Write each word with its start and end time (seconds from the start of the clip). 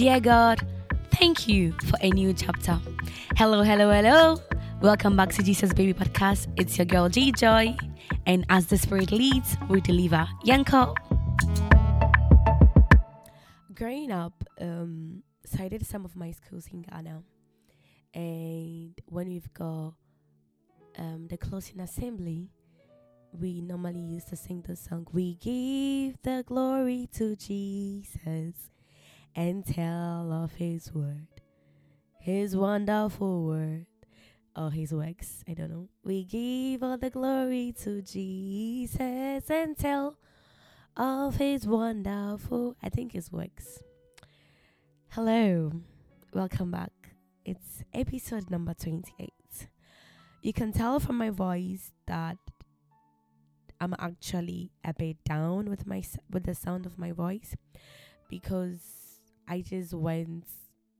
Dear 0.00 0.18
God, 0.18 0.66
thank 1.10 1.46
you 1.46 1.72
for 1.84 1.98
a 2.00 2.08
new 2.08 2.32
chapter. 2.32 2.80
Hello, 3.36 3.62
hello, 3.62 3.90
hello. 3.90 4.40
Welcome 4.80 5.14
back 5.14 5.28
to 5.32 5.42
Jesus 5.42 5.74
Baby 5.74 5.92
Podcast. 5.92 6.46
It's 6.56 6.78
your 6.78 6.86
girl 6.86 7.10
G 7.10 7.32
Joy, 7.32 7.76
and 8.24 8.46
as 8.48 8.64
the 8.64 8.78
Spirit 8.78 9.12
leads, 9.12 9.58
we 9.68 9.82
deliver. 9.82 10.26
Yanko. 10.42 10.94
Growing 13.74 14.10
up, 14.10 14.42
um, 14.58 15.22
so 15.44 15.62
I 15.62 15.68
did 15.68 15.84
some 15.84 16.06
of 16.06 16.16
my 16.16 16.30
schools 16.30 16.66
in 16.72 16.80
Ghana, 16.80 17.22
and 18.14 18.98
when 19.04 19.28
we've 19.28 19.52
got 19.52 19.92
um, 20.96 21.26
the 21.28 21.36
closing 21.36 21.78
assembly, 21.78 22.48
we 23.38 23.60
normally 23.60 24.00
used 24.00 24.28
to 24.28 24.36
sing 24.36 24.64
the 24.66 24.76
song, 24.76 25.06
We 25.12 25.34
give 25.34 26.16
the 26.22 26.42
glory 26.46 27.06
to 27.16 27.36
Jesus 27.36 28.70
and 29.34 29.64
tell 29.64 30.32
of 30.32 30.52
his 30.52 30.92
word, 30.92 31.26
his 32.18 32.56
wonderful 32.56 33.44
word, 33.44 33.86
or 34.56 34.70
his 34.70 34.92
works. 34.92 35.44
I 35.48 35.54
don't 35.54 35.70
know. 35.70 35.88
We 36.04 36.24
give 36.24 36.82
all 36.82 36.98
the 36.98 37.10
glory 37.10 37.74
to 37.82 38.02
Jesus 38.02 39.50
and 39.50 39.76
tell 39.76 40.16
of 40.96 41.36
his 41.36 41.66
wonderful, 41.66 42.76
I 42.82 42.88
think 42.88 43.12
his 43.12 43.30
works. 43.30 43.80
Hello, 45.10 45.72
welcome 46.32 46.70
back. 46.70 46.92
It's 47.44 47.82
episode 47.94 48.50
number 48.50 48.74
28. 48.74 49.32
You 50.42 50.52
can 50.52 50.72
tell 50.72 51.00
from 51.00 51.18
my 51.18 51.30
voice 51.30 51.92
that 52.06 52.36
I'm 53.80 53.94
actually 53.98 54.72
a 54.84 54.92
bit 54.92 55.22
down 55.24 55.70
with 55.70 55.86
my 55.86 56.02
with 56.30 56.44
the 56.44 56.54
sound 56.54 56.84
of 56.84 56.98
my 56.98 57.12
voice 57.12 57.56
because 58.28 58.99
I 59.50 59.62
just 59.62 59.92
went 59.92 60.46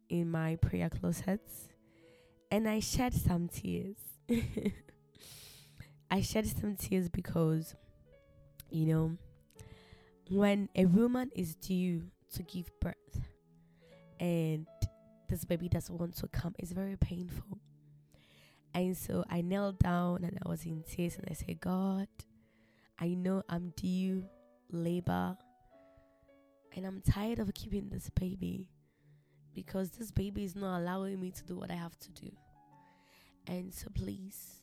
in 0.08 0.28
my 0.28 0.56
prayer 0.56 0.90
closet 0.90 1.40
and 2.50 2.68
I 2.68 2.80
shed 2.80 3.14
some 3.14 3.46
tears. 3.46 3.96
I 6.10 6.20
shed 6.20 6.48
some 6.48 6.74
tears 6.74 7.08
because 7.08 7.76
you 8.68 8.86
know 8.86 9.16
when 10.28 10.68
a 10.74 10.86
woman 10.86 11.30
is 11.36 11.54
due 11.54 12.02
to 12.34 12.42
give 12.42 12.68
birth 12.80 13.20
and 14.18 14.66
this 15.28 15.44
baby 15.44 15.68
doesn't 15.68 15.96
want 15.96 16.16
to 16.16 16.26
come, 16.26 16.56
it's 16.58 16.72
very 16.72 16.96
painful. 16.96 17.60
And 18.74 18.96
so 18.96 19.24
I 19.30 19.42
knelt 19.42 19.78
down 19.78 20.24
and 20.24 20.36
I 20.44 20.48
was 20.48 20.64
in 20.66 20.82
tears 20.82 21.16
and 21.16 21.26
I 21.30 21.34
said, 21.34 21.60
God, 21.60 22.08
I 22.98 23.14
know 23.14 23.44
I'm 23.48 23.72
due 23.76 24.24
labor 24.72 25.36
and 26.74 26.86
I'm 26.86 27.00
tired 27.00 27.38
of 27.38 27.52
keeping 27.54 27.88
this 27.88 28.10
baby 28.10 28.68
because 29.54 29.90
this 29.90 30.10
baby 30.10 30.44
is 30.44 30.54
not 30.54 30.80
allowing 30.80 31.20
me 31.20 31.30
to 31.32 31.44
do 31.44 31.56
what 31.56 31.70
I 31.70 31.74
have 31.74 31.98
to 31.98 32.10
do. 32.10 32.30
And 33.46 33.74
so 33.74 33.88
please 33.94 34.62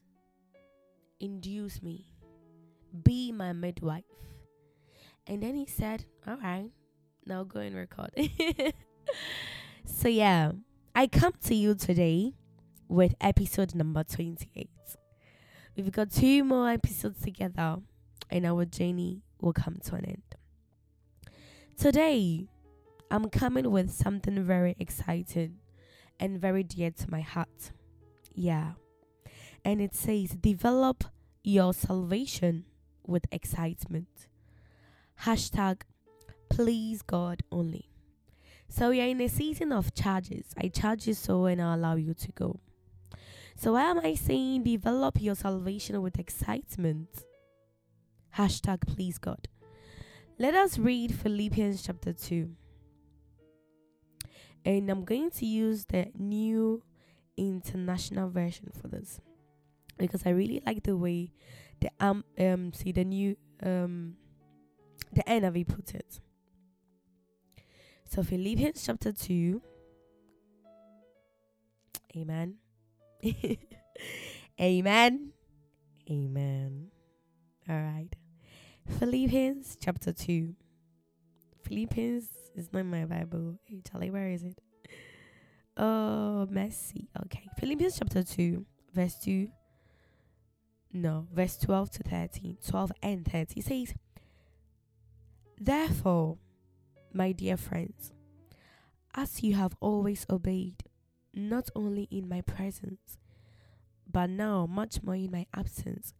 induce 1.19 1.81
me, 1.81 2.05
be 3.03 3.31
my 3.31 3.53
midwife. 3.53 4.03
And 5.25 5.43
then 5.43 5.55
he 5.55 5.65
said, 5.65 6.05
All 6.25 6.37
right, 6.37 6.71
now 7.25 7.43
go 7.43 7.59
and 7.59 7.75
record. 7.75 8.11
so, 9.85 10.07
yeah, 10.07 10.53
I 10.95 11.07
come 11.07 11.33
to 11.45 11.55
you 11.55 11.75
today 11.75 12.33
with 12.87 13.13
episode 13.19 13.75
number 13.75 14.03
28. 14.03 14.69
We've 15.75 15.91
got 15.91 16.11
two 16.11 16.43
more 16.43 16.69
episodes 16.69 17.21
together 17.21 17.77
and 18.29 18.45
our 18.45 18.65
journey 18.65 19.21
will 19.41 19.53
come 19.53 19.77
to 19.85 19.95
an 19.95 20.05
end. 20.05 20.26
Today, 21.79 22.47
I'm 23.11 23.29
coming 23.29 23.69
with 23.69 23.91
something 23.91 24.43
very 24.43 24.75
exciting 24.79 25.57
and 26.19 26.41
very 26.41 26.63
dear 26.63 26.89
to 26.89 27.11
my 27.11 27.21
heart. 27.21 27.71
Yeah. 28.33 28.71
And 29.63 29.79
it 29.79 29.93
says, 29.93 30.31
develop 30.31 31.03
your 31.43 31.75
salvation 31.75 32.65
with 33.05 33.25
excitement. 33.31 34.27
Hashtag, 35.21 35.81
please 36.49 37.03
God 37.03 37.43
only. 37.51 37.91
So 38.67 38.89
we 38.89 38.99
are 38.99 39.07
in 39.07 39.21
a 39.21 39.29
season 39.29 39.71
of 39.71 39.93
charges. 39.93 40.47
I 40.57 40.69
charge 40.69 41.05
you 41.05 41.13
so 41.13 41.45
and 41.45 41.61
I 41.61 41.75
allow 41.75 41.95
you 41.95 42.15
to 42.15 42.31
go. 42.31 42.59
So 43.55 43.73
why 43.73 43.83
am 43.83 43.99
I 43.99 44.15
saying 44.15 44.63
develop 44.63 45.21
your 45.21 45.35
salvation 45.35 46.01
with 46.01 46.17
excitement? 46.17 47.23
Hashtag 48.35 48.87
please 48.87 49.19
God. 49.19 49.47
Let 50.39 50.53
us 50.53 50.77
read 50.77 51.15
Philippians 51.15 51.81
chapter 51.81 52.13
2. 52.13 52.47
And 54.65 54.89
I'm 54.89 55.03
going 55.03 55.31
to 55.31 55.45
use 55.47 55.85
the 55.85 56.11
new 56.15 56.83
international 57.35 58.29
version 58.29 58.71
for 58.79 58.87
this. 58.87 59.19
Because 59.97 60.27
I 60.27 60.29
really 60.29 60.61
like 60.63 60.83
the 60.83 60.95
way 60.95 61.31
the 61.79 61.89
um 61.99 62.23
um 62.39 62.71
see 62.71 62.91
the 62.91 63.03
new 63.03 63.35
um 63.63 64.15
the 65.11 65.23
NIV 65.23 65.67
put 65.69 65.95
it. 65.95 66.19
So 68.07 68.21
Philippians 68.21 68.85
chapter 68.85 69.11
2. 69.11 69.59
Amen. 72.15 72.57
Amen. 74.61 75.31
Amen. 76.09 76.87
All 77.67 77.75
right. 77.75 78.15
Philippians 78.87 79.77
chapter 79.79 80.11
2. 80.11 80.55
Philippians 81.63 82.29
is 82.55 82.73
not 82.73 82.85
my 82.85 83.05
Bible. 83.05 83.59
Hey, 83.65 83.81
Charlie, 83.89 84.09
where 84.09 84.29
is 84.29 84.43
it? 84.43 84.59
Oh, 85.75 86.47
messy. 86.49 87.09
Okay. 87.25 87.47
Philippians 87.59 87.99
chapter 87.99 88.23
2, 88.23 88.65
verse 88.93 89.15
2. 89.23 89.49
No, 90.93 91.27
verse 91.31 91.57
12 91.57 91.91
to 91.91 92.03
13. 92.03 92.57
12 92.65 92.91
and 93.03 93.25
30 93.25 93.61
says, 93.61 93.93
Therefore, 95.59 96.37
my 97.13 97.33
dear 97.33 97.57
friends, 97.57 98.13
as 99.13 99.43
you 99.43 99.55
have 99.55 99.75
always 99.79 100.25
obeyed, 100.29 100.83
not 101.33 101.69
only 101.75 102.07
in 102.09 102.27
my 102.27 102.41
presence, 102.41 103.19
but 104.11 104.29
now 104.29 104.65
much 104.65 105.03
more 105.03 105.15
in 105.15 105.29
my 105.29 105.45
absence, 105.53 106.13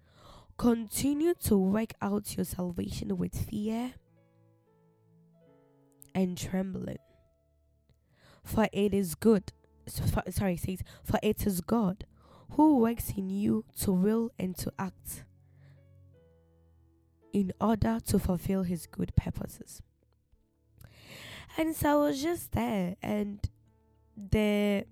continue 0.57 1.34
to 1.44 1.57
work 1.57 1.94
out 2.01 2.35
your 2.35 2.45
salvation 2.45 3.18
with 3.18 3.35
fear 3.50 3.94
and 6.16 6.38
trembling. 6.38 6.97
For 8.44 8.68
it 8.72 8.94
is 8.94 9.16
good, 9.16 9.53
sorry, 9.88 10.56
it 10.56 10.59
says, 10.59 10.84
for 11.03 11.19
it 11.22 11.45
is 11.45 11.62
God 11.62 12.06
who 12.51 12.78
works 12.79 13.12
in 13.16 13.29
you 13.29 13.66
to 13.81 13.91
will 13.91 14.31
and 14.40 14.57
to 14.57 14.72
act 14.79 15.25
in 17.34 17.51
order 17.62 18.00
to 18.07 18.18
fulfill 18.18 18.63
his 18.63 18.88
good 18.88 19.16
purposes. 19.16 19.81
And 21.57 21.75
so 21.75 22.03
I 22.03 22.07
was 22.07 22.22
just 22.22 22.53
there, 22.53 22.95
and 23.01 23.39
the 24.16 24.85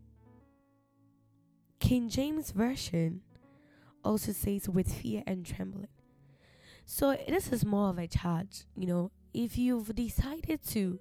King 1.79 2.09
James 2.09 2.51
Version 2.51 3.21
also 4.05 4.31
says 4.31 4.69
with 4.69 4.93
fear 4.93 5.23
and 5.25 5.45
trembling. 5.45 5.89
So 6.85 7.17
this 7.27 7.51
is 7.51 7.65
more 7.65 7.89
of 7.89 7.97
a 7.97 8.07
charge, 8.07 8.65
you 8.75 8.87
know. 8.87 9.11
If 9.33 9.57
you've 9.57 9.93
decided 9.93 10.65
to 10.69 10.99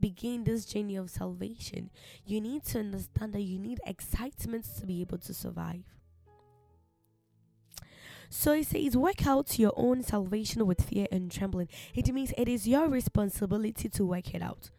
begin 0.00 0.44
this 0.44 0.64
journey 0.64 0.96
of 0.96 1.10
salvation, 1.10 1.90
you 2.24 2.40
need 2.40 2.64
to 2.66 2.78
understand 2.78 3.34
that 3.34 3.42
you 3.42 3.58
need 3.58 3.80
excitement 3.86 4.64
to 4.78 4.86
be 4.86 5.02
able 5.02 5.18
to 5.18 5.34
survive. 5.34 5.84
So 8.30 8.52
it 8.52 8.66
says, 8.66 8.96
work 8.96 9.26
out 9.26 9.58
your 9.58 9.72
own 9.76 10.02
salvation 10.02 10.66
with 10.66 10.82
fear 10.82 11.06
and 11.10 11.30
trembling. 11.30 11.68
It 11.94 12.12
means 12.12 12.32
it 12.36 12.48
is 12.48 12.68
your 12.68 12.88
responsibility 12.88 13.88
to 13.88 14.04
work 14.04 14.34
it 14.34 14.42
out. 14.42 14.70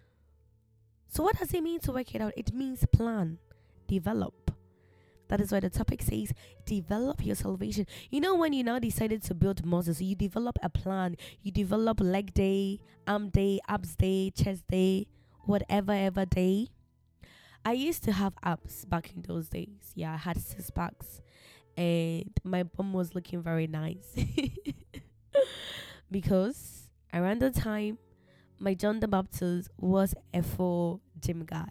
So, 1.11 1.23
what 1.23 1.39
does 1.39 1.53
it 1.53 1.63
mean 1.63 1.79
to 1.81 1.91
work 1.91 2.13
it 2.13 2.21
out? 2.21 2.33
It 2.37 2.53
means 2.53 2.85
plan, 2.91 3.39
develop. 3.87 4.35
That 5.29 5.41
is 5.41 5.51
why 5.51 5.59
the 5.59 5.69
topic 5.69 6.01
says 6.01 6.33
develop 6.65 7.25
your 7.25 7.35
salvation. 7.35 7.85
You 8.09 8.19
know, 8.19 8.35
when 8.35 8.53
you 8.53 8.63
now 8.63 8.79
decided 8.79 9.23
to 9.23 9.33
build 9.33 9.65
muscles, 9.65 10.01
you 10.01 10.15
develop 10.15 10.57
a 10.61 10.69
plan. 10.69 11.15
You 11.41 11.51
develop 11.51 11.99
leg 12.01 12.33
day, 12.33 12.79
arm 13.07 13.29
day, 13.29 13.59
abs 13.67 13.95
day, 13.95 14.31
chest 14.31 14.63
day, 14.69 15.07
whatever 15.45 15.93
ever 15.93 16.25
day. 16.25 16.69
I 17.63 17.73
used 17.73 18.03
to 18.05 18.11
have 18.11 18.33
abs 18.43 18.85
back 18.85 19.11
in 19.15 19.21
those 19.21 19.49
days. 19.49 19.91
Yeah, 19.93 20.13
I 20.13 20.17
had 20.17 20.37
six 20.37 20.69
packs, 20.71 21.21
and 21.77 22.31
my 22.43 22.63
bum 22.63 22.93
was 22.93 23.13
looking 23.13 23.43
very 23.43 23.67
nice 23.67 24.15
because 26.11 26.89
around 27.13 27.41
the 27.41 27.51
time 27.51 27.97
my 28.59 28.73
John 28.73 28.99
the 28.99 29.07
Baptist 29.07 29.69
was 29.77 30.13
a 30.33 30.41
full 30.41 31.01
gym 31.19 31.45
guy. 31.45 31.69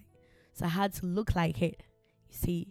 So 0.52 0.64
I 0.66 0.68
had 0.68 0.92
to 0.94 1.06
look 1.06 1.34
like 1.34 1.60
it. 1.62 1.82
You 2.28 2.36
see, 2.36 2.68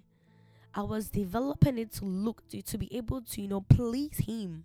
I 0.77 0.83
was 0.83 1.09
developing 1.09 1.79
it 1.79 1.91
to 1.93 2.05
look 2.05 2.47
to, 2.49 2.61
to 2.61 2.77
be 2.77 2.95
able 2.95 3.23
to, 3.23 3.41
you 3.41 3.47
know, 3.47 3.61
please 3.61 4.19
him. 4.19 4.63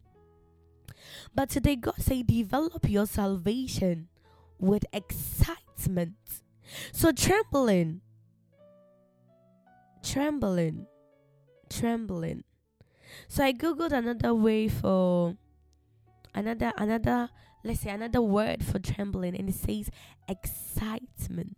But 1.35 1.49
today 1.49 1.75
God 1.75 1.97
say 1.97 2.23
develop 2.23 2.87
your 2.87 3.06
salvation 3.06 4.09
with 4.59 4.85
excitement. 4.93 6.43
So 6.93 7.12
trembling, 7.12 8.03
trembling, 10.03 10.87
trembling. 11.70 12.44
So 13.26 13.44
I 13.44 13.55
googled 13.55 13.93
another 13.93 14.35
way 14.35 14.69
for 14.69 15.37
another 16.35 16.73
another 16.76 17.31
let's 17.65 17.81
say 17.81 17.91
another 17.91 18.20
word 18.20 18.62
for 18.62 18.79
trembling 18.79 19.35
and 19.35 19.49
it 19.49 19.55
says 19.55 19.91
excitement. 20.29 21.56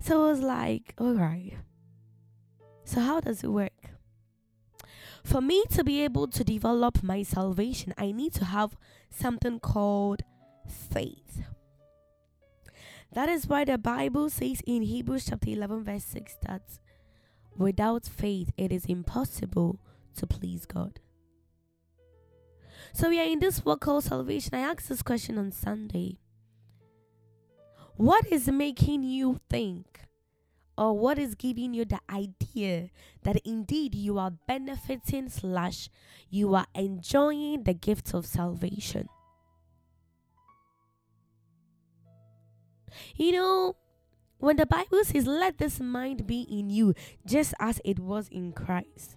So 0.00 0.24
I 0.24 0.30
was 0.30 0.40
like, 0.40 0.94
all 0.98 1.14
right. 1.14 1.54
So 2.86 3.00
how 3.00 3.18
does 3.20 3.42
it 3.42 3.48
work? 3.48 3.72
For 5.24 5.40
me 5.40 5.64
to 5.72 5.82
be 5.82 6.02
able 6.02 6.28
to 6.28 6.44
develop 6.44 7.02
my 7.02 7.24
salvation, 7.24 7.92
I 7.98 8.12
need 8.12 8.32
to 8.34 8.44
have 8.44 8.76
something 9.10 9.58
called 9.58 10.22
faith. 10.68 11.42
That 13.12 13.28
is 13.28 13.48
why 13.48 13.64
the 13.64 13.76
Bible 13.76 14.30
says 14.30 14.62
in 14.66 14.82
Hebrews 14.82 15.26
chapter 15.28 15.50
11, 15.50 15.82
verse 15.82 16.04
6 16.04 16.36
that 16.46 16.62
without 17.56 18.06
faith 18.06 18.52
it 18.56 18.70
is 18.70 18.84
impossible 18.86 19.80
to 20.16 20.26
please 20.26 20.64
God. 20.64 21.00
So 22.92 23.08
we 23.08 23.18
are 23.18 23.24
in 23.24 23.40
this 23.40 23.64
work 23.64 23.80
called 23.80 24.04
salvation. 24.04 24.54
I 24.54 24.60
asked 24.60 24.88
this 24.88 25.02
question 25.02 25.38
on 25.38 25.50
Sunday. 25.50 26.18
What 27.96 28.26
is 28.30 28.46
making 28.46 29.02
you 29.02 29.40
think, 29.50 30.02
or 30.78 30.98
what 30.98 31.18
is 31.18 31.34
giving 31.34 31.74
you 31.74 31.84
the 31.84 32.00
idea 32.10 32.90
that 33.22 33.36
indeed 33.44 33.94
you 33.94 34.18
are 34.18 34.32
benefiting 34.46 35.28
slash 35.28 35.88
you 36.28 36.54
are 36.54 36.66
enjoying 36.74 37.62
the 37.64 37.74
gift 37.74 38.14
of 38.14 38.26
salvation? 38.26 39.08
You 43.14 43.32
know, 43.32 43.76
when 44.38 44.56
the 44.56 44.66
Bible 44.66 45.04
says, 45.04 45.26
Let 45.26 45.58
this 45.58 45.80
mind 45.80 46.26
be 46.26 46.42
in 46.42 46.70
you, 46.70 46.94
just 47.26 47.54
as 47.58 47.80
it 47.84 47.98
was 47.98 48.28
in 48.28 48.52
Christ. 48.52 49.16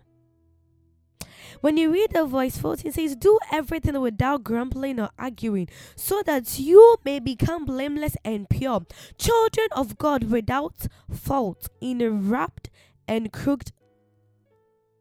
When 1.61 1.77
you 1.77 1.91
read 1.91 2.11
the 2.13 2.25
voice 2.25 2.57
14 2.57 2.91
says, 2.91 3.15
Do 3.15 3.39
everything 3.51 3.99
without 3.99 4.43
grumbling 4.43 4.99
or 4.99 5.09
arguing, 5.17 5.69
so 5.95 6.21
that 6.25 6.59
you 6.59 6.97
may 7.03 7.19
become 7.19 7.65
blameless 7.65 8.15
and 8.23 8.49
pure, 8.49 8.85
children 9.17 9.67
of 9.71 9.97
God 9.97 10.25
without 10.25 10.87
fault 11.11 11.69
in 11.81 12.01
a 12.01 12.09
wrapped 12.09 12.69
and 13.07 13.31
crooked 13.31 13.71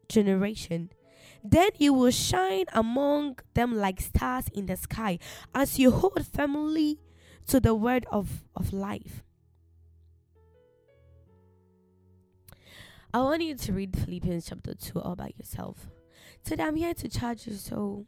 generation. 0.09 0.89
Then 1.43 1.69
you 1.77 1.93
will 1.93 2.11
shine 2.11 2.65
among 2.73 3.39
them 3.53 3.75
like 3.77 4.01
stars 4.01 4.45
in 4.53 4.65
the 4.65 4.75
sky 4.75 5.19
as 5.55 5.79
you 5.79 5.91
hold 5.91 6.25
firmly 6.25 6.99
to 7.47 7.59
the 7.59 7.73
word 7.73 8.05
of, 8.11 8.43
of 8.55 8.73
life. 8.73 9.23
I 13.11 13.21
want 13.21 13.41
you 13.41 13.55
to 13.55 13.73
read 13.73 13.97
Philippians 13.97 14.47
chapter 14.47 14.75
2 14.75 15.01
all 15.01 15.15
by 15.15 15.31
yourself. 15.35 15.87
Today 16.43 16.63
I'm 16.63 16.75
here 16.75 16.93
to 16.93 17.07
charge 17.09 17.47
you 17.47 17.53
so 17.53 18.05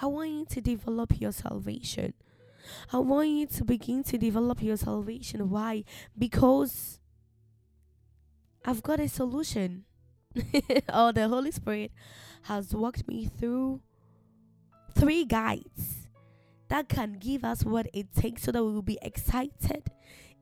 I 0.00 0.06
want 0.06 0.30
you 0.30 0.44
to 0.46 0.60
develop 0.60 1.20
your 1.20 1.32
salvation. 1.32 2.14
I 2.92 2.98
want 2.98 3.28
you 3.28 3.46
to 3.46 3.64
begin 3.64 4.02
to 4.04 4.18
develop 4.18 4.62
your 4.62 4.76
salvation. 4.76 5.50
Why? 5.50 5.84
Because 6.16 6.98
I've 8.64 8.82
got 8.82 9.00
a 9.00 9.08
solution. 9.08 9.84
oh, 10.88 11.12
the 11.12 11.28
Holy 11.28 11.50
Spirit 11.50 11.92
has 12.42 12.74
walked 12.74 13.06
me 13.08 13.26
through 13.26 13.80
three 14.94 15.24
guides 15.24 16.08
that 16.68 16.88
can 16.88 17.14
give 17.14 17.44
us 17.44 17.64
what 17.64 17.86
it 17.92 18.14
takes 18.14 18.42
so 18.42 18.52
that 18.52 18.64
we 18.64 18.72
will 18.72 18.82
be 18.82 18.98
excited 19.02 19.90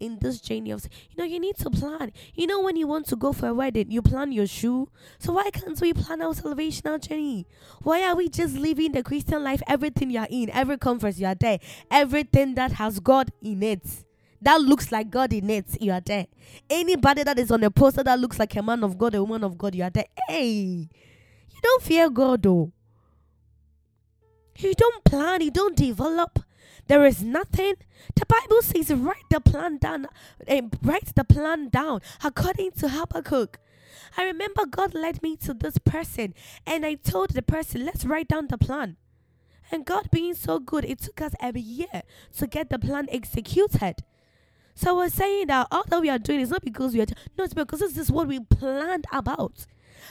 in 0.00 0.18
this 0.20 0.40
journey 0.40 0.70
of 0.70 0.84
you 1.10 1.16
know 1.16 1.24
you 1.24 1.38
need 1.38 1.56
to 1.56 1.70
plan 1.70 2.10
you 2.34 2.46
know 2.46 2.60
when 2.60 2.76
you 2.76 2.86
want 2.86 3.06
to 3.06 3.16
go 3.16 3.32
for 3.32 3.48
a 3.48 3.54
wedding 3.54 3.90
you 3.90 4.02
plan 4.02 4.32
your 4.32 4.46
shoe 4.46 4.88
so 5.18 5.32
why 5.32 5.48
can't 5.50 5.80
we 5.80 5.92
plan 5.92 6.20
our 6.22 6.32
salvational 6.32 7.00
journey 7.00 7.46
why 7.82 8.02
are 8.02 8.16
we 8.16 8.28
just 8.28 8.56
living 8.56 8.92
the 8.92 9.02
christian 9.02 9.44
life 9.44 9.62
everything 9.68 10.10
you're 10.10 10.26
in 10.30 10.50
every 10.50 10.78
conference 10.78 11.18
you 11.20 11.26
are 11.26 11.34
there 11.34 11.58
everything 11.90 12.54
that 12.54 12.72
has 12.72 12.98
god 12.98 13.30
in 13.42 13.62
it 13.62 13.82
that 14.42 14.60
looks 14.60 14.90
like 14.90 15.10
God 15.10 15.32
in 15.32 15.50
it, 15.50 15.66
you 15.82 15.92
are 15.92 16.00
there. 16.00 16.26
Anybody 16.68 17.22
that 17.24 17.38
is 17.38 17.50
on 17.50 17.62
a 17.62 17.70
poster 17.70 18.02
that 18.02 18.18
looks 18.18 18.38
like 18.38 18.56
a 18.56 18.62
man 18.62 18.82
of 18.82 18.96
God, 18.96 19.14
a 19.14 19.22
woman 19.22 19.44
of 19.44 19.58
God, 19.58 19.74
you 19.74 19.82
are 19.82 19.90
there. 19.90 20.06
Hey, 20.28 20.88
you 21.50 21.60
don't 21.62 21.82
fear 21.82 22.08
God 22.08 22.42
though. 22.42 22.72
You 24.56 24.74
don't 24.74 25.04
plan, 25.04 25.42
you 25.42 25.50
don't 25.50 25.76
develop. 25.76 26.38
There 26.90 27.06
is 27.06 27.22
nothing. 27.22 27.74
The 28.16 28.26
Bible 28.26 28.62
says, 28.62 28.92
write 28.92 29.28
the 29.30 29.38
plan 29.38 29.78
down. 29.78 30.08
Uh, 30.48 30.62
write 30.82 31.14
the 31.14 31.22
plan 31.22 31.68
down 31.68 32.00
according 32.24 32.72
to 32.80 32.88
Habakkuk. 32.88 33.60
I 34.16 34.24
remember 34.24 34.66
God 34.66 34.92
led 34.92 35.22
me 35.22 35.36
to 35.36 35.54
this 35.54 35.78
person, 35.78 36.34
and 36.66 36.84
I 36.84 36.94
told 36.94 37.30
the 37.30 37.42
person, 37.42 37.86
let's 37.86 38.04
write 38.04 38.26
down 38.26 38.48
the 38.48 38.58
plan. 38.58 38.96
And 39.70 39.86
God 39.86 40.10
being 40.10 40.34
so 40.34 40.58
good, 40.58 40.84
it 40.84 40.98
took 40.98 41.20
us 41.20 41.32
every 41.38 41.60
year 41.60 42.02
to 42.38 42.48
get 42.48 42.70
the 42.70 42.78
plan 42.80 43.06
executed. 43.12 44.02
So 44.74 44.96
we're 44.96 45.10
saying 45.10 45.46
that 45.46 45.68
all 45.70 45.84
that 45.90 46.00
we 46.00 46.10
are 46.10 46.18
doing 46.18 46.40
is 46.40 46.50
not 46.50 46.62
because 46.62 46.92
we 46.92 47.02
are, 47.02 47.06
no, 47.38 47.44
it's 47.44 47.54
because 47.54 47.78
this 47.78 47.96
is 47.96 48.10
what 48.10 48.26
we 48.26 48.40
planned 48.40 49.06
about. 49.12 49.64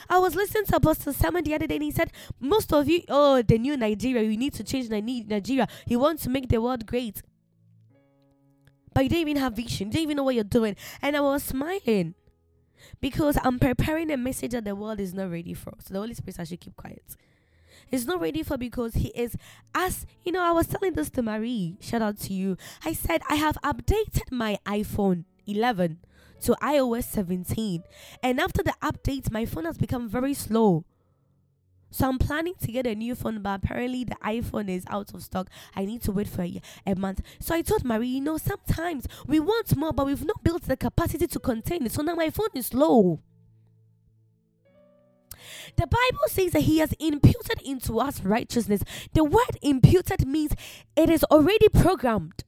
I 0.08 0.18
was 0.18 0.34
listening 0.34 0.64
to 0.66 0.76
Apostle 0.76 1.12
Simon 1.12 1.44
the 1.44 1.54
other 1.54 1.66
day 1.66 1.76
and 1.76 1.84
he 1.84 1.90
said, 1.90 2.12
Most 2.38 2.72
of 2.72 2.88
you, 2.88 3.02
oh, 3.08 3.42
the 3.42 3.58
new 3.58 3.76
Nigeria, 3.76 4.22
you 4.22 4.36
need 4.36 4.54
to 4.54 4.64
change 4.64 4.88
Nigeria. 4.88 5.68
He 5.86 5.96
wants 5.96 6.22
to 6.24 6.30
make 6.30 6.48
the 6.48 6.60
world 6.60 6.86
great. 6.86 7.22
But 8.92 9.04
you 9.04 9.10
don't 9.10 9.20
even 9.20 9.36
have 9.36 9.54
vision, 9.54 9.88
you 9.88 9.92
don't 9.92 10.02
even 10.02 10.16
know 10.16 10.24
what 10.24 10.34
you're 10.34 10.44
doing. 10.44 10.76
And 11.00 11.16
I 11.16 11.20
was 11.20 11.42
smiling 11.44 12.14
because 13.00 13.38
I'm 13.42 13.58
preparing 13.58 14.10
a 14.10 14.16
message 14.16 14.52
that 14.52 14.64
the 14.64 14.74
world 14.74 15.00
is 15.00 15.14
not 15.14 15.30
ready 15.30 15.54
for. 15.54 15.74
So 15.80 15.94
the 15.94 16.00
Holy 16.00 16.14
Spirit, 16.14 16.40
I 16.40 16.44
should 16.44 16.60
keep 16.60 16.76
quiet. 16.76 17.04
He's 17.88 18.06
not 18.06 18.20
ready 18.20 18.42
for 18.42 18.56
because 18.56 18.94
he 18.94 19.08
is 19.08 19.36
as 19.74 20.06
you 20.24 20.32
know, 20.32 20.42
I 20.42 20.52
was 20.52 20.66
telling 20.68 20.94
this 20.94 21.10
to 21.10 21.22
Marie, 21.22 21.76
shout 21.80 22.02
out 22.02 22.18
to 22.20 22.32
you. 22.32 22.56
I 22.84 22.92
said 22.92 23.22
I 23.28 23.34
have 23.34 23.56
updated 23.64 24.30
my 24.30 24.58
iPhone 24.64 25.24
11 25.46 25.98
to 26.42 26.56
iOS 26.62 27.04
17. 27.04 27.82
And 28.22 28.40
after 28.40 28.62
the 28.62 28.74
update, 28.82 29.30
my 29.30 29.46
phone 29.46 29.64
has 29.64 29.78
become 29.78 30.08
very 30.08 30.34
slow. 30.34 30.84
So 31.90 32.08
I'm 32.08 32.18
planning 32.18 32.54
to 32.62 32.70
get 32.70 32.86
a 32.86 32.94
new 32.94 33.14
phone, 33.16 33.42
but 33.42 33.62
apparently 33.62 34.04
the 34.04 34.14
iPhone 34.24 34.68
is 34.68 34.84
out 34.88 35.12
of 35.12 35.22
stock. 35.22 35.48
I 35.74 35.84
need 35.84 36.02
to 36.02 36.12
wait 36.12 36.28
for 36.28 36.42
a, 36.42 36.60
a 36.86 36.94
month. 36.94 37.20
So 37.40 37.54
I 37.54 37.62
told 37.62 37.84
Marie, 37.84 38.06
you 38.06 38.20
know, 38.20 38.38
sometimes 38.38 39.06
we 39.26 39.40
want 39.40 39.76
more, 39.76 39.92
but 39.92 40.06
we've 40.06 40.24
not 40.24 40.44
built 40.44 40.62
the 40.62 40.76
capacity 40.76 41.26
to 41.26 41.38
contain 41.40 41.84
it. 41.86 41.92
So 41.92 42.02
now 42.02 42.14
my 42.14 42.30
phone 42.30 42.50
is 42.54 42.66
slow. 42.66 43.20
The 45.76 45.86
Bible 45.86 46.28
says 46.28 46.52
that 46.52 46.62
He 46.62 46.78
has 46.78 46.92
imputed 46.94 47.60
into 47.64 47.98
us 47.98 48.22
righteousness. 48.22 48.82
The 49.12 49.24
word 49.24 49.58
imputed 49.62 50.26
means 50.26 50.52
it 50.96 51.10
is 51.10 51.24
already 51.24 51.68
programmed. 51.68 52.44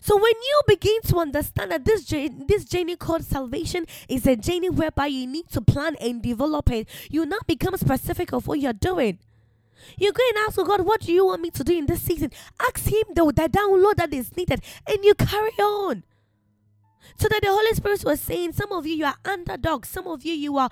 So 0.00 0.16
when 0.16 0.24
you 0.24 0.62
begin 0.66 1.00
to 1.02 1.18
understand 1.18 1.70
that 1.70 1.84
this 1.84 2.04
journey, 2.04 2.44
this 2.46 2.64
journey 2.64 2.96
called 2.96 3.24
salvation 3.24 3.86
is 4.08 4.26
a 4.26 4.36
journey 4.36 4.70
whereby 4.70 5.06
you 5.06 5.26
need 5.26 5.48
to 5.50 5.60
plan 5.60 5.96
and 6.00 6.22
develop 6.22 6.70
it, 6.70 6.88
you 7.10 7.26
now 7.26 7.38
become 7.46 7.76
specific 7.76 8.32
of 8.32 8.46
what 8.46 8.60
you're 8.60 8.72
doing. 8.72 9.18
You 9.96 10.12
go 10.12 10.22
and 10.28 10.38
ask 10.46 10.58
oh 10.58 10.64
God, 10.64 10.84
what 10.84 11.02
do 11.02 11.12
you 11.12 11.26
want 11.26 11.42
me 11.42 11.50
to 11.50 11.64
do 11.64 11.76
in 11.76 11.86
this 11.86 12.02
season? 12.02 12.30
Ask 12.60 12.86
Him 12.86 13.04
the, 13.14 13.24
the 13.26 13.48
download 13.48 13.96
that 13.96 14.12
is 14.12 14.36
needed, 14.36 14.60
and 14.86 15.04
you 15.04 15.14
carry 15.14 15.52
on. 15.58 16.04
So 17.16 17.28
that 17.28 17.40
the 17.42 17.48
Holy 17.48 17.74
Spirit 17.74 18.04
was 18.04 18.20
saying, 18.20 18.52
some 18.52 18.70
of 18.72 18.86
you 18.86 18.94
you 18.94 19.04
are 19.06 19.16
underdogs, 19.24 19.88
some 19.88 20.06
of 20.06 20.24
you 20.24 20.34
you 20.34 20.56
are 20.58 20.70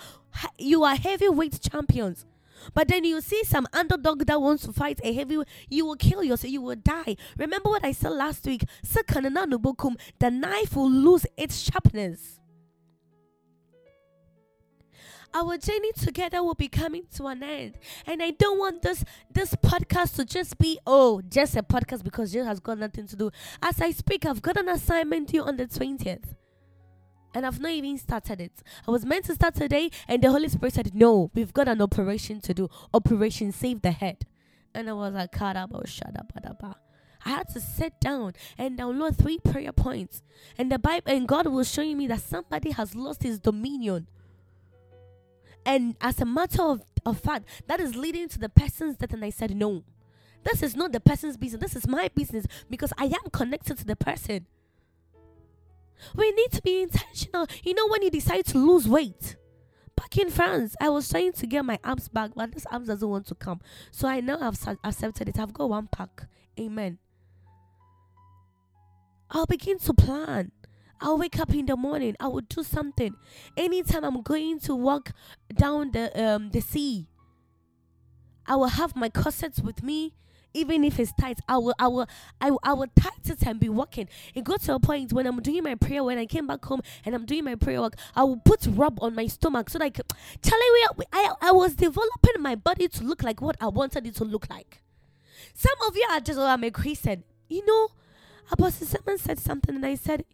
you 0.58 0.84
are 0.84 0.96
heavyweight 0.96 1.60
champions. 1.60 2.26
But 2.74 2.88
then 2.88 3.04
you 3.04 3.20
see 3.20 3.44
some 3.44 3.66
underdog 3.72 4.26
that 4.26 4.40
wants 4.40 4.64
to 4.64 4.72
fight 4.72 5.00
a 5.02 5.12
heavy, 5.12 5.38
you 5.68 5.86
will 5.86 5.96
kill 5.96 6.22
yourself, 6.22 6.52
you 6.52 6.62
will 6.62 6.76
die. 6.76 7.16
Remember 7.36 7.70
what 7.70 7.84
I 7.84 7.92
said 7.92 8.10
last 8.10 8.44
week? 8.46 8.64
The 8.82 10.30
knife 10.30 10.76
will 10.76 10.90
lose 10.90 11.26
its 11.36 11.60
sharpness. 11.60 12.40
Our 15.34 15.58
journey 15.58 15.92
together 15.92 16.42
will 16.42 16.54
be 16.54 16.68
coming 16.68 17.02
to 17.16 17.26
an 17.26 17.42
end. 17.42 17.74
And 18.06 18.22
I 18.22 18.30
don't 18.30 18.58
want 18.58 18.80
this 18.80 19.04
this 19.30 19.54
podcast 19.56 20.16
to 20.16 20.24
just 20.24 20.56
be, 20.56 20.78
oh, 20.86 21.20
just 21.28 21.56
a 21.56 21.62
podcast 21.62 22.04
because 22.04 22.32
Jill 22.32 22.46
has 22.46 22.58
got 22.58 22.78
nothing 22.78 23.06
to 23.08 23.16
do. 23.16 23.30
As 23.60 23.80
I 23.80 23.90
speak, 23.90 24.24
I've 24.24 24.40
got 24.40 24.56
an 24.56 24.68
assignment 24.70 25.28
due 25.28 25.42
on 25.42 25.58
the 25.58 25.66
20th 25.66 26.36
and 27.36 27.44
I've 27.44 27.60
not 27.60 27.72
even 27.72 27.98
started 27.98 28.40
it. 28.40 28.62
I 28.88 28.90
was 28.90 29.04
meant 29.04 29.26
to 29.26 29.34
start 29.34 29.54
today, 29.54 29.90
and 30.08 30.22
the 30.22 30.30
Holy 30.30 30.48
Spirit 30.48 30.72
said, 30.72 30.94
No, 30.94 31.30
we've 31.34 31.52
got 31.52 31.68
an 31.68 31.82
operation 31.82 32.40
to 32.40 32.54
do. 32.54 32.70
Operation 32.94 33.52
Save 33.52 33.82
the 33.82 33.90
Head. 33.90 34.24
And 34.74 34.88
I 34.88 34.94
was 34.94 35.12
like, 35.12 35.38
up, 35.42 36.80
I 37.26 37.28
had 37.28 37.48
to 37.50 37.60
sit 37.60 38.00
down 38.00 38.32
and 38.56 38.78
download 38.78 39.18
three 39.18 39.38
prayer 39.38 39.72
points. 39.72 40.22
And 40.56 40.72
the 40.72 40.78
Bible 40.78 41.12
and 41.12 41.28
God 41.28 41.46
was 41.48 41.70
showing 41.70 41.98
me 41.98 42.06
that 42.06 42.22
somebody 42.22 42.70
has 42.70 42.94
lost 42.94 43.22
his 43.22 43.38
dominion. 43.38 44.06
And 45.66 45.94
as 46.00 46.18
a 46.22 46.24
matter 46.24 46.62
of, 46.62 46.80
of 47.04 47.20
fact, 47.20 47.44
that 47.66 47.80
is 47.80 47.94
leading 47.96 48.30
to 48.30 48.38
the 48.38 48.48
person's 48.48 48.96
death. 48.96 49.12
And 49.12 49.22
I 49.22 49.30
said, 49.30 49.54
No. 49.54 49.84
This 50.42 50.62
is 50.62 50.74
not 50.74 50.92
the 50.92 51.00
person's 51.00 51.36
business. 51.36 51.60
This 51.60 51.76
is 51.76 51.86
my 51.86 52.08
business 52.14 52.46
because 52.70 52.94
I 52.96 53.06
am 53.06 53.30
connected 53.30 53.76
to 53.76 53.84
the 53.84 53.96
person. 53.96 54.46
We 56.14 56.30
need 56.32 56.52
to 56.52 56.62
be 56.62 56.82
intentional. 56.82 57.46
You 57.62 57.74
know, 57.74 57.88
when 57.88 58.02
you 58.02 58.10
decide 58.10 58.46
to 58.46 58.58
lose 58.58 58.88
weight, 58.88 59.36
back 59.96 60.16
in 60.18 60.30
France, 60.30 60.76
I 60.80 60.88
was 60.88 61.08
trying 61.08 61.32
to 61.32 61.46
get 61.46 61.64
my 61.64 61.78
abs 61.82 62.08
back, 62.08 62.32
but 62.34 62.52
this 62.52 62.66
abs 62.70 62.88
doesn't 62.88 63.08
want 63.08 63.26
to 63.26 63.34
come. 63.34 63.60
So 63.90 64.08
I 64.08 64.20
now 64.20 64.38
have 64.38 64.58
accepted 64.84 65.28
it. 65.28 65.38
I've 65.38 65.52
got 65.52 65.70
one 65.70 65.88
pack. 65.90 66.26
Amen. 66.58 66.98
I'll 69.30 69.46
begin 69.46 69.78
to 69.80 69.94
plan. 69.94 70.52
I'll 71.00 71.18
wake 71.18 71.38
up 71.38 71.52
in 71.52 71.66
the 71.66 71.76
morning. 71.76 72.16
I 72.20 72.28
will 72.28 72.42
do 72.42 72.62
something. 72.62 73.14
Anytime 73.56 74.04
I'm 74.04 74.22
going 74.22 74.60
to 74.60 74.74
walk 74.74 75.12
down 75.52 75.90
the 75.92 76.24
um 76.24 76.50
the 76.50 76.60
sea, 76.60 77.08
I 78.46 78.56
will 78.56 78.68
have 78.68 78.96
my 78.96 79.08
corsets 79.08 79.60
with 79.60 79.82
me 79.82 80.14
even 80.56 80.84
if 80.84 80.98
it's 80.98 81.12
tight, 81.12 81.38
I 81.48 81.58
will, 81.58 81.74
I 81.78 81.88
will, 81.88 82.08
I 82.40 82.50
will, 82.50 82.60
I 82.62 82.72
will 82.72 82.86
tight 82.98 83.26
it 83.26 83.46
and 83.46 83.60
be 83.60 83.68
walking. 83.68 84.08
It 84.34 84.44
got 84.44 84.62
to 84.62 84.74
a 84.74 84.80
point 84.80 85.12
when 85.12 85.26
I'm 85.26 85.40
doing 85.42 85.62
my 85.62 85.74
prayer, 85.74 86.02
when 86.02 86.18
I 86.18 86.26
came 86.26 86.46
back 86.46 86.64
home 86.64 86.80
and 87.04 87.14
I'm 87.14 87.26
doing 87.26 87.44
my 87.44 87.54
prayer 87.54 87.80
work, 87.80 87.94
I 88.14 88.24
will 88.24 88.38
put 88.38 88.66
rub 88.68 88.98
on 89.02 89.14
my 89.14 89.26
stomach 89.26 89.70
so 89.70 89.78
like, 89.78 90.00
Charlie, 90.42 91.06
I, 91.12 91.32
I 91.40 91.52
was 91.52 91.74
developing 91.74 92.40
my 92.40 92.54
body 92.54 92.88
to 92.88 93.04
look 93.04 93.22
like 93.22 93.40
what 93.40 93.56
I 93.60 93.68
wanted 93.68 94.06
it 94.06 94.16
to 94.16 94.24
look 94.24 94.48
like. 94.48 94.82
Some 95.54 95.74
of 95.86 95.96
you 95.96 96.06
are 96.10 96.20
just, 96.20 96.38
oh, 96.38 96.46
I'm 96.46 96.64
a 96.64 96.70
Christian. 96.70 97.24
You 97.48 97.64
know, 97.64 97.88
Apostle 98.50 98.86
Simon 98.86 99.18
said 99.18 99.38
something 99.38 99.74
and 99.74 99.84
I 99.86 99.94
said, 99.94 100.24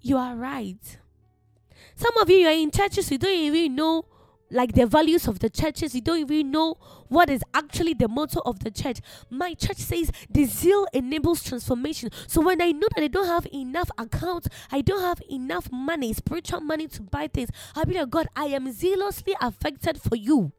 you 0.00 0.16
are 0.16 0.34
right. 0.34 0.98
Some 1.94 2.16
of 2.16 2.30
you 2.30 2.46
are 2.46 2.52
in 2.52 2.70
churches, 2.70 3.10
you 3.10 3.18
don't 3.18 3.34
even 3.34 3.74
know 3.74 4.06
like 4.50 4.72
the 4.72 4.86
values 4.86 5.28
of 5.28 5.38
the 5.38 5.50
churches. 5.50 5.94
You 5.94 6.00
don't 6.00 6.18
even 6.18 6.50
know 6.50 6.76
what 7.08 7.30
is 7.30 7.42
actually 7.54 7.94
the 7.94 8.08
motto 8.08 8.40
of 8.44 8.60
the 8.60 8.70
church. 8.70 9.00
My 9.30 9.54
church 9.54 9.78
says 9.78 10.10
the 10.30 10.44
zeal 10.44 10.86
enables 10.92 11.42
transformation. 11.42 12.10
So 12.26 12.40
when 12.40 12.60
I 12.60 12.72
know 12.72 12.88
that 12.94 13.04
I 13.04 13.08
don't 13.08 13.26
have 13.26 13.46
enough 13.52 13.90
accounts, 13.98 14.48
I 14.70 14.80
don't 14.80 15.02
have 15.02 15.22
enough 15.30 15.70
money, 15.70 16.12
spiritual 16.12 16.60
money 16.60 16.86
to 16.88 17.02
buy 17.02 17.28
things, 17.28 17.50
I'll 17.74 17.84
be 17.84 17.94
like, 17.94 18.10
God, 18.10 18.28
I 18.36 18.46
am 18.46 18.70
zealously 18.72 19.34
affected 19.40 20.00
for 20.00 20.16
you. 20.16 20.52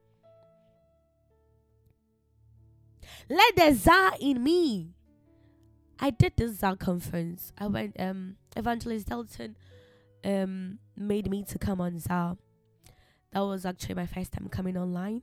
Let 3.30 3.56
the 3.56 3.74
ZA 3.74 4.12
in 4.20 4.44
me. 4.44 4.94
I 6.00 6.10
did 6.12 6.34
this 6.38 6.60
ZA 6.60 6.76
conference. 6.78 7.52
I 7.58 7.68
went, 7.68 8.00
um, 8.00 8.38
Evangelist 8.56 9.08
Delton 9.08 9.56
um 10.22 10.80
made 10.98 11.30
me 11.30 11.44
to 11.44 11.58
come 11.58 11.80
on 11.80 11.98
ZA 11.98 12.38
that 13.32 13.42
was 13.42 13.66
actually 13.66 13.96
my 13.96 14.06
first 14.06 14.32
time 14.32 14.50
coming 14.50 14.78
online. 14.78 15.22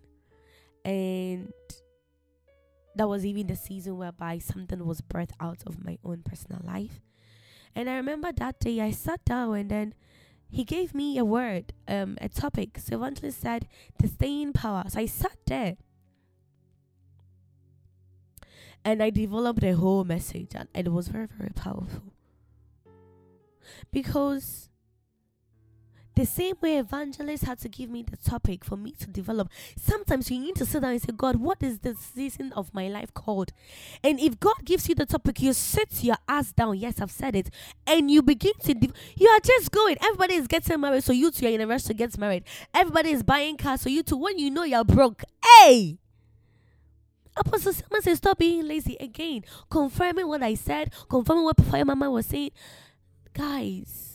And 0.85 1.53
that 2.95 3.09
was 3.09 3.27
even 3.27 3.47
the 3.47 3.57
season 3.57 3.99
whereby 3.99 4.39
something 4.39 4.85
was 4.85 5.01
birthed 5.01 5.33
out 5.41 5.63
of 5.67 5.85
my 5.85 5.99
own 6.05 6.23
personal 6.25 6.61
life. 6.65 7.01
And 7.75 7.91
i 7.91 7.97
remember 7.97 8.33
that 8.33 8.59
day 8.59 8.81
i 8.81 8.91
sat 8.91 9.25
down 9.25 9.55
and 9.55 9.71
then 9.71 9.95
he 10.49 10.65
gave 10.65 10.95
me 10.95 11.19
a 11.19 11.25
word 11.25 11.73
um 11.89 12.17
a 12.21 12.29
topic. 12.29 12.79
So 12.79 12.97
evangelist 12.97 13.41
said 13.41 13.69
the 13.99 14.09
staying 14.09 14.53
power. 14.55 14.85
So 14.89 15.01
i 15.01 15.07
sat 15.07 15.37
there. 15.47 15.77
And 18.85 19.03
i 19.03 19.11
developed 19.11 19.65
a 19.65 19.73
whole 19.73 20.05
message 20.05 20.53
and 20.55 20.69
it 20.75 20.91
was 20.91 21.09
very 21.09 21.27
very 21.27 21.51
powerful. 21.51 22.13
Because 23.91 24.71
the 26.17 26.25
same 26.25 26.57
way 26.63 26.79
evangelists 26.79 27.43
had 27.43 27.59
to 27.61 27.69
give 27.69 27.91
me 27.91 28.03
the 28.03 28.17
topic 28.17 28.65
for 28.65 28.77
me 28.77 28.93
to 28.93 29.07
develop. 29.07 29.51
Sometimes 29.77 30.31
you 30.31 30.41
need 30.41 30.57
to 30.57 30.65
sit 30.65 30.81
down 30.81 30.93
and 30.93 31.03
say, 31.03 31.13
God, 31.15 31.37
what 31.37 31.63
is 31.63 31.81
the 31.81 31.95
season 31.95 32.55
of 32.55 32.73
my 32.73 32.89
life 32.89 33.13
called? 33.13 33.53
And 34.03 34.19
if 34.19 34.41
God 34.41 34.65
gives 34.65 34.89
you 34.89 34.95
the 34.95 35.05
topic, 35.05 35.43
you 35.43 35.53
sit 35.53 36.03
your 36.03 36.17
ass 36.27 36.53
down. 36.53 36.79
Yes, 36.79 37.01
I've 37.03 37.11
said 37.11 37.37
it. 37.37 37.51
And 37.87 38.11
you 38.11 38.23
begin 38.23 38.55
to, 38.65 38.73
de- 38.73 38.93
you 39.15 39.29
are 39.29 39.41
just 39.41 39.71
going. 39.71 39.99
Everybody 40.01 40.35
is 40.35 40.47
getting 40.47 40.81
married, 40.81 41.05
so 41.05 41.13
you 41.13 41.31
two 41.31 41.47
are 41.47 41.51
in 41.51 41.61
a 41.61 41.67
rush 41.67 41.85
to 41.85 41.95
get 41.95 42.17
married. 42.17 42.45
Everybody 42.73 43.11
is 43.11 43.23
buying 43.23 43.59
cars, 43.59 43.83
so 43.83 43.91
you 43.91 44.03
two, 44.03 44.17
when 44.17 44.39
you 44.39 44.51
know 44.51 44.65
you're 44.65 44.85
broke, 44.85 45.23
hey! 45.45 45.99
Apostle 47.37 47.75
Simon 47.75 48.01
says, 48.01 48.17
Stop 48.17 48.39
being 48.39 48.67
lazy 48.67 48.97
again. 48.99 49.45
Confirming 49.69 50.27
what 50.27 50.43
I 50.43 50.55
said, 50.55 50.95
confirming 51.11 51.45
what 51.45 51.61
Fire 51.63 51.85
Mama 51.85 52.11
was 52.11 52.25
saying. 52.25 52.53
Guys, 53.35 54.06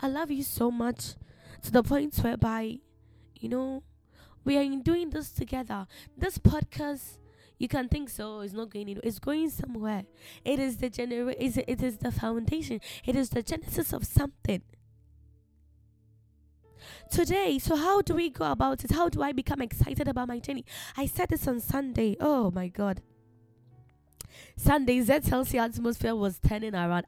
I 0.00 0.08
love 0.08 0.30
you 0.30 0.42
so 0.42 0.70
much 0.70 1.14
to 1.62 1.70
the 1.72 1.82
point 1.82 2.16
whereby, 2.18 2.78
you 3.38 3.48
know, 3.48 3.82
we 4.44 4.56
are 4.56 4.82
doing 4.82 5.10
this 5.10 5.30
together. 5.30 5.86
This 6.16 6.38
podcast, 6.38 7.18
you 7.58 7.68
can 7.68 7.88
think 7.88 8.08
so, 8.08 8.40
it's 8.40 8.52
not 8.52 8.70
going 8.70 8.84
anywhere. 8.84 9.02
It's 9.04 9.18
going 9.18 9.50
somewhere. 9.50 10.04
It 10.44 10.58
is 10.58 10.76
the 10.76 10.88
genera- 10.88 11.34
it 11.38 11.82
is 11.82 11.98
the 11.98 12.12
foundation. 12.12 12.80
It 13.04 13.16
is 13.16 13.30
the 13.30 13.42
genesis 13.42 13.92
of 13.92 14.06
something. 14.06 14.62
Today, 17.10 17.58
so 17.58 17.74
how 17.74 18.02
do 18.02 18.14
we 18.14 18.30
go 18.30 18.50
about 18.50 18.84
it? 18.84 18.92
How 18.92 19.08
do 19.08 19.22
I 19.22 19.32
become 19.32 19.60
excited 19.60 20.06
about 20.06 20.28
my 20.28 20.38
journey? 20.38 20.64
I 20.96 21.06
said 21.06 21.30
this 21.30 21.48
on 21.48 21.60
Sunday. 21.60 22.16
Oh 22.20 22.50
my 22.50 22.68
god. 22.68 23.02
Sunday, 24.56 25.00
ZLC 25.00 25.58
atmosphere 25.58 26.14
was 26.14 26.38
turning 26.38 26.74
around. 26.74 27.06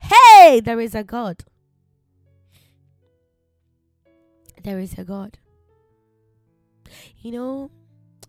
Hey, 0.00 0.60
there 0.60 0.80
is 0.80 0.94
a 0.94 1.04
God. 1.04 1.44
There 4.62 4.78
is 4.78 4.98
a 4.98 5.04
God. 5.04 5.38
You 7.18 7.32
know, 7.32 7.70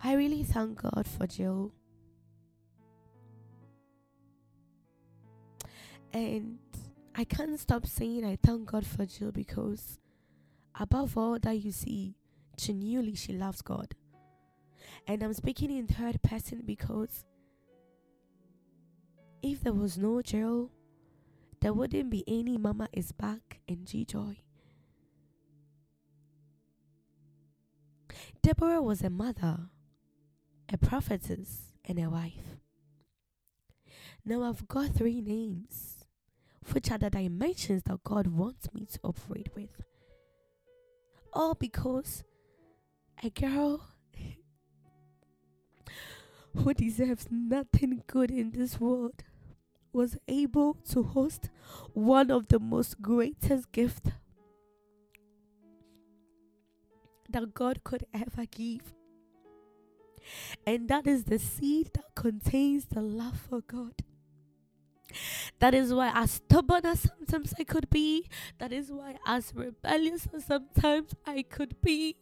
I 0.03 0.13
really 0.13 0.43
thank 0.43 0.81
God 0.81 1.07
for 1.07 1.27
Jill. 1.27 1.71
And 6.13 6.59
I 7.15 7.23
can't 7.23 7.59
stop 7.59 7.85
saying 7.87 8.25
I 8.25 8.37
thank 8.41 8.71
God 8.71 8.85
for 8.85 9.05
Jill 9.05 9.31
because 9.31 9.99
above 10.79 11.17
all 11.17 11.39
that 11.39 11.55
you 11.55 11.71
see, 11.71 12.15
genuinely 12.57 13.15
she 13.15 13.33
loves 13.33 13.61
God. 13.61 13.95
And 15.07 15.23
I'm 15.23 15.33
speaking 15.33 15.75
in 15.75 15.87
third 15.87 16.21
person 16.21 16.63
because 16.65 17.25
if 19.41 19.61
there 19.61 19.73
was 19.73 19.97
no 19.97 20.21
Jill, 20.21 20.71
there 21.61 21.73
wouldn't 21.73 22.09
be 22.09 22.23
any 22.27 22.57
Mama 22.57 22.89
is 22.93 23.11
back 23.11 23.59
and 23.67 23.85
G 23.85 24.05
Joy. 24.05 24.37
Deborah 28.41 28.81
was 28.81 29.01
a 29.01 29.09
mother, 29.09 29.69
a 30.71 30.77
prophetess, 30.77 31.73
and 31.83 31.99
a 31.99 32.09
wife. 32.09 32.57
Now 34.23 34.43
I've 34.43 34.67
got 34.67 34.91
three 34.91 35.21
names, 35.21 36.05
which 36.71 36.91
are 36.91 36.97
the 36.97 37.09
dimensions 37.09 37.83
that 37.83 38.03
God 38.03 38.27
wants 38.27 38.73
me 38.73 38.85
to 38.85 38.99
operate 39.03 39.49
with. 39.55 39.81
All 41.33 41.53
because 41.53 42.23
a 43.23 43.29
girl 43.29 43.81
who 46.57 46.73
deserves 46.73 47.27
nothing 47.29 48.03
good 48.07 48.31
in 48.31 48.51
this 48.51 48.79
world 48.79 49.23
was 49.93 50.17
able 50.27 50.73
to 50.89 51.03
host 51.03 51.49
one 51.93 52.29
of 52.29 52.47
the 52.49 52.59
most 52.59 53.01
greatest 53.01 53.71
gifts 53.71 54.11
that 57.29 57.53
God 57.53 57.83
could 57.83 58.05
ever 58.13 58.45
give. 58.45 58.93
And 60.65 60.89
that 60.89 61.07
is 61.07 61.25
the 61.25 61.39
seed 61.39 61.91
that 61.93 62.15
contains 62.15 62.85
the 62.85 63.01
love 63.01 63.39
for 63.49 63.61
God. 63.61 63.93
That 65.59 65.73
is 65.73 65.93
why, 65.93 66.11
as 66.13 66.31
stubborn 66.31 66.85
as 66.85 67.01
sometimes 67.01 67.53
I 67.57 67.63
could 67.63 67.89
be, 67.89 68.27
that 68.57 68.73
is 68.73 68.91
why, 68.91 69.15
as 69.25 69.53
rebellious 69.55 70.27
as 70.33 70.45
sometimes 70.45 71.13
I 71.25 71.43
could 71.43 71.79
be, 71.81 72.17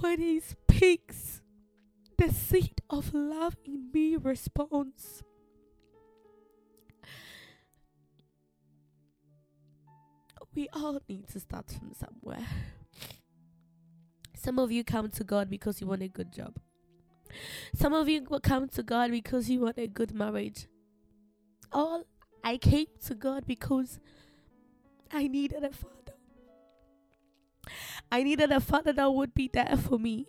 when 0.00 0.20
He 0.20 0.40
speaks, 0.40 1.41
the 2.26 2.32
seed 2.32 2.80
of 2.88 3.12
love 3.12 3.56
in 3.64 3.90
me 3.92 4.16
responds. 4.16 5.24
We 10.54 10.68
all 10.72 11.00
need 11.08 11.28
to 11.28 11.40
start 11.40 11.70
from 11.70 11.92
somewhere. 11.94 12.46
Some 14.36 14.58
of 14.58 14.70
you 14.70 14.84
come 14.84 15.08
to 15.10 15.24
God 15.24 15.48
because 15.48 15.80
you 15.80 15.86
want 15.86 16.02
a 16.02 16.08
good 16.08 16.32
job. 16.32 16.58
Some 17.74 17.94
of 17.94 18.08
you 18.08 18.20
come 18.42 18.68
to 18.68 18.82
God 18.82 19.10
because 19.10 19.48
you 19.48 19.60
want 19.60 19.78
a 19.78 19.86
good 19.86 20.14
marriage. 20.14 20.66
All 21.72 22.04
I 22.44 22.58
came 22.58 22.86
to 23.06 23.14
God 23.14 23.46
because 23.46 23.98
I 25.10 25.26
needed 25.26 25.64
a 25.64 25.70
father. 25.70 26.14
I 28.10 28.22
needed 28.22 28.52
a 28.52 28.60
father 28.60 28.92
that 28.92 29.12
would 29.12 29.34
be 29.34 29.48
there 29.52 29.76
for 29.76 29.98
me. 29.98 30.26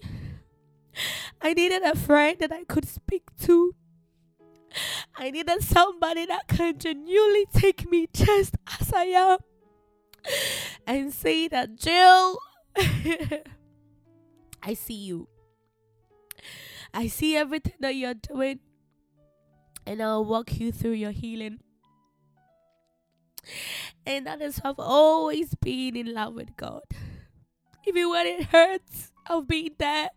I 1.43 1.53
needed 1.53 1.83
a 1.83 1.95
friend 1.95 2.37
that 2.39 2.53
I 2.53 2.63
could 2.63 2.87
speak 2.87 3.23
to. 3.41 3.75
I 5.15 5.29
needed 5.29 5.61
somebody 5.61 6.25
that 6.25 6.47
can 6.47 6.79
genuinely 6.79 7.45
take 7.53 7.89
me 7.91 8.07
just 8.13 8.55
as 8.79 8.91
I 8.93 9.03
am 9.03 9.37
and 10.87 11.13
say 11.13 11.47
that, 11.49 11.75
Jill, 11.75 12.39
I 14.63 14.73
see 14.73 14.93
you. 14.93 15.27
I 16.93 17.07
see 17.07 17.35
everything 17.35 17.73
that 17.79 17.95
you're 17.95 18.13
doing, 18.13 18.59
and 19.85 20.01
I'll 20.01 20.25
walk 20.25 20.59
you 20.59 20.71
through 20.71 20.91
your 20.91 21.11
healing. 21.11 21.59
And 24.05 24.27
that 24.27 24.41
is 24.41 24.61
I've 24.63 24.79
always 24.79 25.55
been 25.55 25.95
in 25.95 26.13
love 26.13 26.33
with 26.35 26.55
God. 26.55 26.83
Even 27.85 28.09
when 28.09 28.27
it 28.27 28.43
hurts, 28.45 29.12
I've 29.25 29.47
been 29.47 29.71
there. 29.77 30.09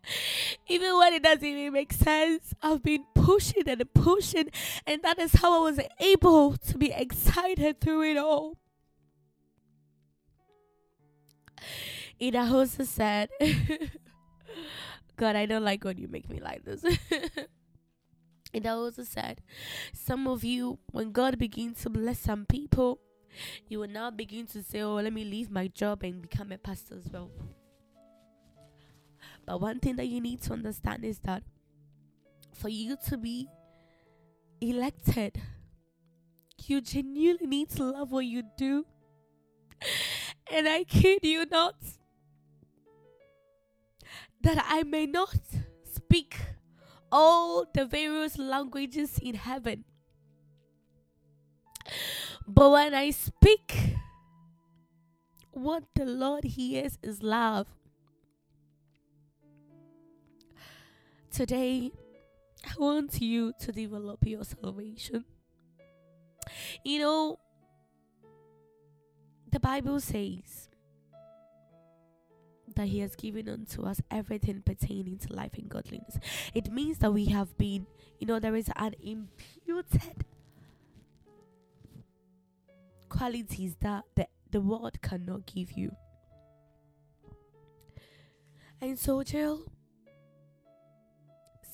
Even 0.69 0.97
when 0.99 1.13
it 1.15 1.23
doesn't 1.23 1.45
even 1.45 1.73
make 1.73 1.93
sense, 1.93 2.55
I've 2.63 2.83
been 2.83 3.05
pushing 3.15 3.69
and 3.69 3.83
pushing. 3.95 4.51
And 4.87 5.03
that 5.03 5.19
is 5.19 5.35
how 5.35 5.67
I 5.67 5.71
was 5.71 5.81
able 6.01 6.57
to 6.57 6.79
be 6.79 6.93
excited 6.93 7.81
through 7.81 8.11
it 8.11 8.17
all. 8.17 8.57
Also 12.21 12.85
said, 12.85 13.29
God, 15.17 15.37
I 15.37 15.47
don't 15.47 15.65
like 15.65 15.85
when 15.85 15.99
you 15.99 16.09
make 16.09 16.29
me 16.31 16.41
like 16.41 16.65
this. 16.65 16.85
Also 18.65 19.03
said, 19.03 19.43
Some 19.93 20.27
of 20.27 20.43
you, 20.43 20.79
when 20.91 21.13
God 21.13 21.39
begins 21.39 21.83
to 21.83 21.91
bless 21.91 22.21
some 22.21 22.47
people, 22.47 23.01
you 23.69 23.81
will 23.81 23.89
now 23.89 24.11
begin 24.11 24.47
to 24.47 24.63
say, 24.63 24.81
Oh, 24.81 24.95
let 24.95 25.13
me 25.13 25.25
leave 25.25 25.51
my 25.51 25.69
job 25.69 26.03
and 26.03 26.23
become 26.23 26.53
a 26.53 26.59
pastor 26.59 26.95
as 26.97 27.11
well. 27.13 27.31
But 29.47 29.61
one 29.61 29.79
thing 29.79 29.97
that 29.97 30.07
you 30.07 30.21
need 30.21 30.43
to 30.43 30.53
understand 30.53 31.05
is 31.05 31.21
that 31.21 31.43
for 32.53 32.69
you 32.69 32.97
to 33.09 33.17
be 33.17 33.49
elected, 34.61 35.41
you 36.65 36.81
genuinely 36.81 37.47
need 37.47 37.71
to 37.71 37.85
love 37.85 38.11
what 38.11 38.27
you 38.27 38.43
do. 38.57 38.85
And 40.49 40.69
I 40.69 40.85
kid 40.85 41.21
you 41.25 41.45
not, 41.51 41.75
that 44.43 44.65
I 44.69 44.85
may 44.85 45.07
not 45.07 45.37
speak 45.83 46.37
all 47.11 47.67
the 47.75 47.85
various 47.85 48.39
languages 48.39 49.19
in 49.21 49.35
heaven. 49.35 49.85
But 52.47 52.71
when 52.71 52.95
I 52.95 53.11
speak, 53.11 53.97
what 55.51 55.83
the 55.97 56.05
Lord 56.05 56.45
hears 56.45 56.97
is 57.03 57.25
love. 57.25 57.67
Today, 61.37 61.93
I 62.65 62.73
want 62.79 63.21
you 63.21 63.53
to 63.61 63.71
develop 63.71 64.21
your 64.25 64.43
salvation. 64.43 65.27
You 66.83 66.99
know, 67.01 67.39
the 69.53 69.61
Bible 69.61 70.01
says 70.01 70.71
that 72.75 72.87
He 72.87 73.01
has 73.01 73.15
given 73.17 73.51
unto 73.51 73.83
us 73.83 74.01
everything 74.11 74.63
pertaining 74.63 75.19
to 75.19 75.35
life 75.35 75.53
and 75.59 75.69
godliness. 75.69 76.19
It 76.55 76.73
means 76.73 76.97
that 77.01 77.13
we 77.13 77.27
have 77.27 77.59
been, 77.59 77.87
you 78.19 78.27
know, 78.27 78.39
there 78.39 78.57
is 78.57 78.71
an 78.75 78.95
imputed 78.99 80.25
qualities 83.11 83.77
that 83.83 84.05
the, 84.15 84.27
the 84.53 84.63
world 84.63 85.03
cannot 85.03 85.45
give 85.45 85.73
you. 85.73 85.95
And 88.81 88.99
so, 88.99 89.23
Jill, 89.23 89.67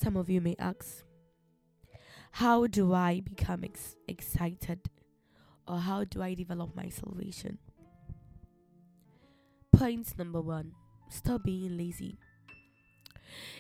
some 0.03 0.17
of 0.17 0.29
you 0.29 0.41
may 0.41 0.57
ask, 0.59 1.05
how 2.33 2.67
do 2.67 2.93
I 2.93 3.21
become 3.21 3.63
ex- 3.63 3.95
excited 4.09 4.91
or 5.69 5.79
how 5.79 6.03
do 6.03 6.21
I 6.21 6.35
develop 6.35 6.75
my 6.75 6.89
salvation? 6.89 7.59
Point 9.71 10.19
number 10.19 10.41
one 10.41 10.73
stop 11.09 11.45
being 11.45 11.77
lazy. 11.77 12.19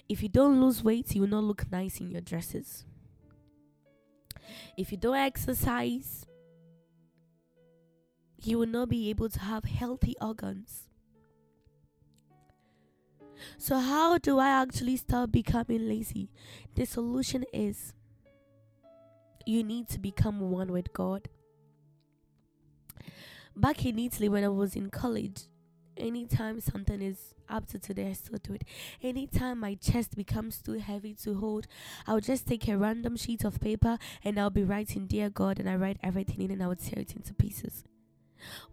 If 0.08 0.20
you 0.22 0.28
don't 0.28 0.60
lose 0.60 0.82
weight, 0.82 1.14
you 1.14 1.20
will 1.20 1.28
not 1.28 1.44
look 1.44 1.70
nice 1.70 2.00
in 2.00 2.10
your 2.10 2.20
dresses. 2.20 2.86
If 4.76 4.90
you 4.90 4.98
don't 4.98 5.16
exercise, 5.16 6.26
you 8.42 8.58
will 8.58 8.66
not 8.66 8.88
be 8.88 9.10
able 9.10 9.28
to 9.28 9.38
have 9.38 9.64
healthy 9.64 10.16
organs. 10.20 10.88
So, 13.58 13.78
how 13.78 14.18
do 14.18 14.38
I 14.38 14.48
actually 14.48 14.96
stop 14.96 15.32
becoming 15.32 15.88
lazy? 15.88 16.30
The 16.74 16.84
solution 16.84 17.44
is 17.52 17.94
you 19.46 19.62
need 19.64 19.88
to 19.88 19.98
become 19.98 20.40
one 20.40 20.72
with 20.72 20.92
God. 20.92 21.28
Back 23.54 23.84
in 23.84 23.98
Italy, 23.98 24.28
when 24.28 24.44
I 24.44 24.48
was 24.48 24.76
in 24.76 24.90
college, 24.90 25.42
anytime 25.96 26.60
something 26.60 27.02
is 27.02 27.34
up 27.48 27.66
to 27.68 27.78
today, 27.78 28.08
I 28.08 28.12
still 28.12 28.38
do 28.42 28.54
it. 28.54 28.64
Anytime 29.02 29.60
my 29.60 29.74
chest 29.74 30.16
becomes 30.16 30.62
too 30.62 30.78
heavy 30.78 31.14
to 31.22 31.34
hold, 31.34 31.66
I'll 32.06 32.20
just 32.20 32.46
take 32.46 32.66
a 32.68 32.78
random 32.78 33.16
sheet 33.16 33.44
of 33.44 33.60
paper 33.60 33.98
and 34.24 34.38
I'll 34.38 34.50
be 34.50 34.64
writing, 34.64 35.06
Dear 35.06 35.28
God, 35.28 35.58
and 35.58 35.68
I 35.68 35.76
write 35.76 35.98
everything 36.02 36.40
in 36.40 36.50
and 36.50 36.62
I 36.62 36.68
would 36.68 36.80
tear 36.80 37.02
it 37.02 37.14
into 37.14 37.34
pieces. 37.34 37.84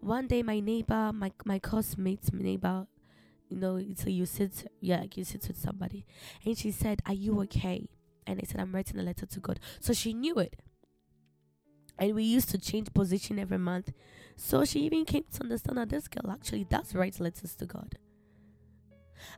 One 0.00 0.26
day, 0.26 0.42
my 0.42 0.60
neighbor, 0.60 1.12
my, 1.12 1.30
my 1.44 1.58
classmate, 1.58 2.32
my 2.32 2.42
neighbor, 2.42 2.86
you 3.50 3.56
know, 3.56 3.82
so 3.96 4.08
you 4.08 4.26
sit, 4.26 4.70
yeah, 4.80 5.04
you 5.14 5.24
sit 5.24 5.46
with 5.48 5.58
somebody. 5.58 6.06
And 6.44 6.56
she 6.56 6.70
said, 6.70 7.02
Are 7.06 7.14
you 7.14 7.40
okay? 7.42 7.88
And 8.26 8.40
I 8.40 8.46
said, 8.46 8.60
I'm 8.60 8.72
writing 8.72 8.98
a 8.98 9.02
letter 9.02 9.26
to 9.26 9.40
God. 9.40 9.58
So 9.80 9.92
she 9.92 10.14
knew 10.14 10.36
it. 10.36 10.56
And 11.98 12.14
we 12.14 12.22
used 12.22 12.48
to 12.50 12.58
change 12.58 12.94
position 12.94 13.38
every 13.38 13.58
month. 13.58 13.92
So 14.36 14.64
she 14.64 14.80
even 14.80 15.04
came 15.04 15.24
to 15.34 15.42
understand 15.42 15.78
that 15.78 15.90
this 15.90 16.08
girl 16.08 16.30
actually 16.32 16.64
does 16.64 16.94
write 16.94 17.20
letters 17.20 17.54
to 17.56 17.66
God. 17.66 17.96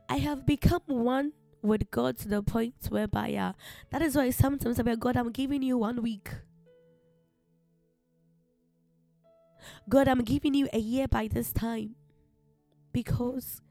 I 0.07 0.17
have 0.17 0.45
become 0.45 0.83
one 0.85 1.33
with 1.61 1.89
God 1.91 2.17
to 2.19 2.27
the 2.27 2.43
point 2.43 2.75
whereby, 2.89 3.33
uh, 3.33 3.53
that 3.89 4.01
is 4.01 4.15
why 4.15 4.29
sometimes 4.29 4.79
I'm 4.79 4.85
like, 4.85 4.99
God, 4.99 5.17
I'm 5.17 5.31
giving 5.31 5.61
you 5.63 5.77
one 5.77 6.01
week. 6.01 6.29
God, 9.89 10.07
I'm 10.07 10.23
giving 10.23 10.53
you 10.53 10.69
a 10.71 10.79
year 10.79 11.07
by 11.07 11.27
this 11.27 11.51
time. 11.51 11.95
Because 12.91 13.61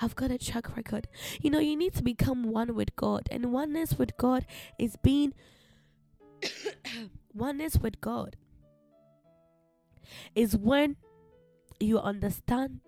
I've 0.00 0.14
got 0.14 0.30
a 0.30 0.38
track 0.38 0.76
record. 0.76 1.08
You 1.40 1.50
know, 1.50 1.58
you 1.58 1.76
need 1.76 1.94
to 1.94 2.02
become 2.02 2.44
one 2.44 2.74
with 2.74 2.94
God. 2.96 3.28
And 3.30 3.52
oneness 3.52 3.98
with 3.98 4.16
God 4.16 4.46
is 4.78 4.96
being 5.02 5.34
oneness 7.34 7.78
with 7.78 8.00
God 8.00 8.36
is 10.34 10.56
when 10.56 10.96
you 11.80 11.98
understand 11.98 12.80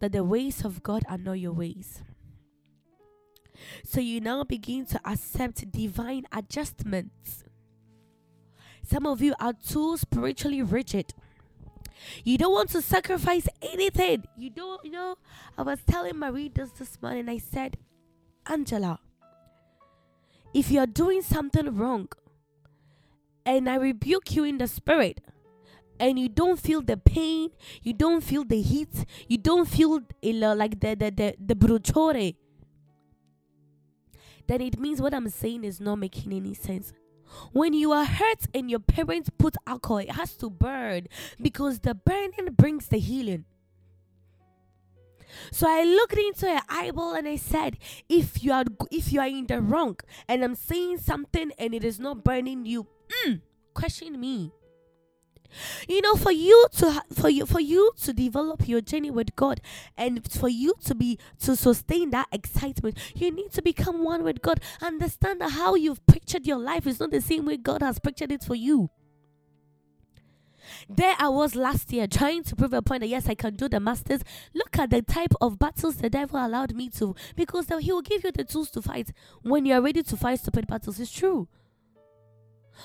that 0.00 0.12
the 0.12 0.24
ways 0.24 0.64
of 0.64 0.82
God 0.82 1.04
are 1.08 1.18
not 1.18 1.34
your 1.34 1.52
ways. 1.52 2.02
So 3.84 4.00
you 4.00 4.20
now 4.20 4.44
begin 4.44 4.84
to 4.86 5.00
accept 5.04 5.70
divine 5.70 6.26
adjustments. 6.32 7.44
Some 8.82 9.06
of 9.06 9.20
you 9.20 9.34
are 9.40 9.52
too 9.52 9.96
spiritually 9.96 10.62
rigid. 10.62 11.14
You 12.24 12.38
don't 12.38 12.52
want 12.52 12.70
to 12.70 12.82
sacrifice 12.82 13.48
anything. 13.62 14.24
You 14.36 14.50
don't, 14.50 14.84
you 14.84 14.90
know. 14.90 15.16
I 15.56 15.62
was 15.62 15.80
telling 15.86 16.18
Marie 16.18 16.48
this 16.48 16.70
this 16.70 17.00
morning, 17.00 17.28
I 17.28 17.38
said, 17.38 17.78
Angela, 18.46 19.00
if 20.54 20.70
you're 20.70 20.86
doing 20.86 21.22
something 21.22 21.76
wrong 21.76 22.08
and 23.44 23.68
I 23.68 23.76
rebuke 23.76 24.34
you 24.34 24.44
in 24.44 24.58
the 24.58 24.68
spirit, 24.68 25.20
and 25.98 26.18
you 26.18 26.28
don't 26.28 26.60
feel 26.60 26.82
the 26.82 26.96
pain, 26.96 27.50
you 27.82 27.92
don't 27.92 28.22
feel 28.22 28.44
the 28.44 28.60
heat, 28.60 29.04
you 29.28 29.38
don't 29.38 29.66
feel 29.66 30.00
like 30.22 30.78
the 30.80 30.94
the 30.94 31.10
the, 31.10 31.34
the 31.38 31.54
bruciore, 31.54 32.34
then 34.46 34.60
it 34.60 34.78
means 34.78 35.00
what 35.00 35.14
I'm 35.14 35.28
saying 35.28 35.64
is 35.64 35.80
not 35.80 35.96
making 35.96 36.32
any 36.32 36.54
sense. 36.54 36.92
When 37.52 37.72
you 37.72 37.92
are 37.92 38.04
hurt 38.04 38.46
and 38.54 38.70
your 38.70 38.80
parents 38.80 39.30
put 39.36 39.56
alcohol, 39.66 39.98
it 39.98 40.12
has 40.12 40.34
to 40.36 40.50
burn 40.50 41.08
because 41.40 41.80
the 41.80 41.94
burning 41.94 42.54
brings 42.56 42.88
the 42.88 42.98
healing. 42.98 43.44
So 45.50 45.68
I 45.68 45.84
looked 45.84 46.16
into 46.16 46.46
her 46.48 46.62
eyeball 46.68 47.14
and 47.14 47.28
I 47.28 47.36
said, 47.36 47.78
if 48.08 48.42
you 48.42 48.52
are 48.52 48.64
if 48.90 49.12
you 49.12 49.20
are 49.20 49.26
in 49.26 49.46
the 49.46 49.60
wrong 49.60 49.96
and 50.28 50.42
I'm 50.42 50.54
saying 50.54 50.98
something 50.98 51.52
and 51.58 51.74
it 51.74 51.84
is 51.84 52.00
not 52.00 52.24
burning 52.24 52.64
you, 52.64 52.86
mm, 53.26 53.40
question 53.74 54.18
me. 54.18 54.52
You 55.88 56.00
know, 56.02 56.16
for 56.16 56.32
you 56.32 56.66
to 56.76 57.02
for 57.12 57.28
you 57.28 57.46
for 57.46 57.60
you 57.60 57.92
to 58.02 58.12
develop 58.12 58.68
your 58.68 58.80
journey 58.80 59.10
with 59.10 59.34
God 59.36 59.60
and 59.96 60.30
for 60.30 60.48
you 60.48 60.74
to 60.84 60.94
be 60.94 61.18
to 61.40 61.56
sustain 61.56 62.10
that 62.10 62.28
excitement, 62.32 62.98
you 63.14 63.30
need 63.30 63.52
to 63.52 63.62
become 63.62 64.04
one 64.04 64.22
with 64.22 64.42
God. 64.42 64.60
Understand 64.80 65.42
how 65.42 65.74
you've 65.74 66.04
pictured 66.06 66.46
your 66.46 66.58
life 66.58 66.86
is 66.86 67.00
not 67.00 67.10
the 67.10 67.20
same 67.20 67.46
way 67.46 67.56
God 67.56 67.82
has 67.82 67.98
pictured 67.98 68.32
it 68.32 68.44
for 68.44 68.54
you. 68.54 68.90
There 70.88 71.14
I 71.18 71.28
was 71.28 71.54
last 71.54 71.92
year 71.92 72.06
trying 72.06 72.42
to 72.44 72.56
prove 72.56 72.72
a 72.72 72.82
point 72.82 73.00
that 73.00 73.08
yes, 73.08 73.28
I 73.28 73.34
can 73.34 73.54
do 73.54 73.68
the 73.68 73.80
masters. 73.80 74.22
Look 74.54 74.78
at 74.78 74.90
the 74.90 75.02
type 75.02 75.32
of 75.40 75.58
battles 75.58 75.96
the 75.96 76.10
devil 76.10 76.44
allowed 76.44 76.74
me 76.74 76.88
to, 76.90 77.14
because 77.34 77.66
he 77.80 77.92
will 77.92 78.02
give 78.02 78.24
you 78.24 78.32
the 78.32 78.44
tools 78.44 78.70
to 78.72 78.82
fight 78.82 79.10
when 79.42 79.64
you 79.64 79.74
are 79.74 79.80
ready 79.80 80.02
to 80.02 80.16
fight 80.16 80.40
stupid 80.40 80.66
battles. 80.66 80.98
It's 81.00 81.12
true. 81.12 81.48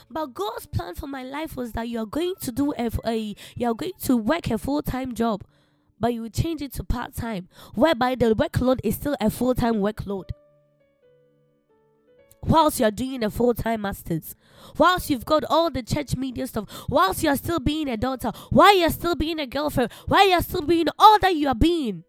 But 0.09 0.33
God's 0.33 0.65
plan 0.65 0.95
for 0.95 1.07
my 1.07 1.23
life 1.23 1.55
was 1.55 1.73
that 1.73 1.87
you 1.87 1.99
are 1.99 2.05
going 2.05 2.35
to 2.41 2.51
do 2.51 2.73
a, 2.77 2.89
a 3.05 3.35
you 3.55 3.67
are 3.69 3.73
going 3.73 3.93
to 4.03 4.17
work 4.17 4.49
a 4.49 4.57
full 4.57 4.81
time 4.81 5.13
job, 5.13 5.43
but 5.99 6.13
you 6.13 6.23
will 6.23 6.29
change 6.29 6.61
it 6.61 6.73
to 6.73 6.83
part 6.83 7.15
time, 7.15 7.47
whereby 7.75 8.15
the 8.15 8.35
workload 8.35 8.79
is 8.83 8.95
still 8.95 9.15
a 9.19 9.29
full 9.29 9.55
time 9.55 9.75
workload. 9.75 10.29
whilst 12.43 12.79
you're 12.79 12.91
doing 12.91 13.23
a 13.23 13.29
full 13.29 13.53
time 13.53 13.81
master's, 13.81 14.35
whilst 14.77 15.09
you've 15.09 15.25
got 15.25 15.43
all 15.45 15.69
the 15.69 15.83
church 15.83 16.15
media 16.15 16.47
stuff, 16.47 16.85
whilst 16.89 17.23
you're 17.23 17.35
still 17.35 17.59
being 17.59 17.89
a 17.89 17.97
daughter, 17.97 18.31
while 18.49 18.75
you're 18.75 18.89
still 18.89 19.15
being 19.15 19.39
a 19.39 19.47
girlfriend, 19.47 19.91
while 20.07 20.27
you're 20.27 20.41
still 20.41 20.61
being 20.61 20.87
all 20.97 21.19
that 21.19 21.35
you 21.35 21.47
are 21.47 21.55
being. 21.55 22.03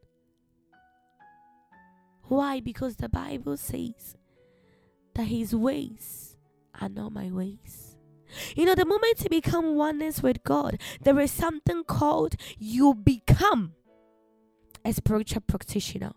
Why? 2.24 2.60
Because 2.60 2.96
the 2.96 3.08
Bible 3.08 3.56
says 3.56 4.16
that 5.14 5.24
his 5.24 5.54
ways 5.54 6.31
are 6.80 6.88
not 6.88 7.12
my 7.12 7.30
ways. 7.30 7.96
You 8.56 8.64
know, 8.64 8.74
the 8.74 8.86
moment 8.86 9.22
you 9.22 9.28
become 9.28 9.74
oneness 9.74 10.22
with 10.22 10.42
God, 10.42 10.78
there 11.02 11.18
is 11.20 11.30
something 11.30 11.84
called 11.84 12.34
you 12.58 12.94
become 12.94 13.74
a 14.84 14.92
spiritual 14.92 15.42
practitioner, 15.42 16.12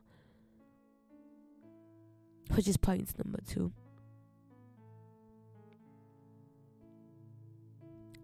which 2.53 2.67
is 2.67 2.77
point 2.77 3.13
number 3.23 3.39
two. 3.45 3.71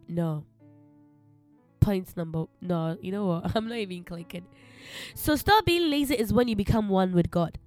No. 0.08 0.46
Point 1.80 2.16
number 2.16 2.46
no, 2.62 2.98
you 3.02 3.12
know 3.12 3.26
what? 3.26 3.52
I'm 3.56 3.68
not 3.68 3.78
even 3.78 4.04
clicking. 4.04 4.46
So 5.16 5.36
stop 5.36 5.66
being 5.66 5.90
lazy 5.90 6.16
is 6.16 6.32
when 6.34 6.48
you 6.48 6.56
become 6.56 6.90
one 6.90 7.14
with 7.14 7.32
God. 7.32 7.58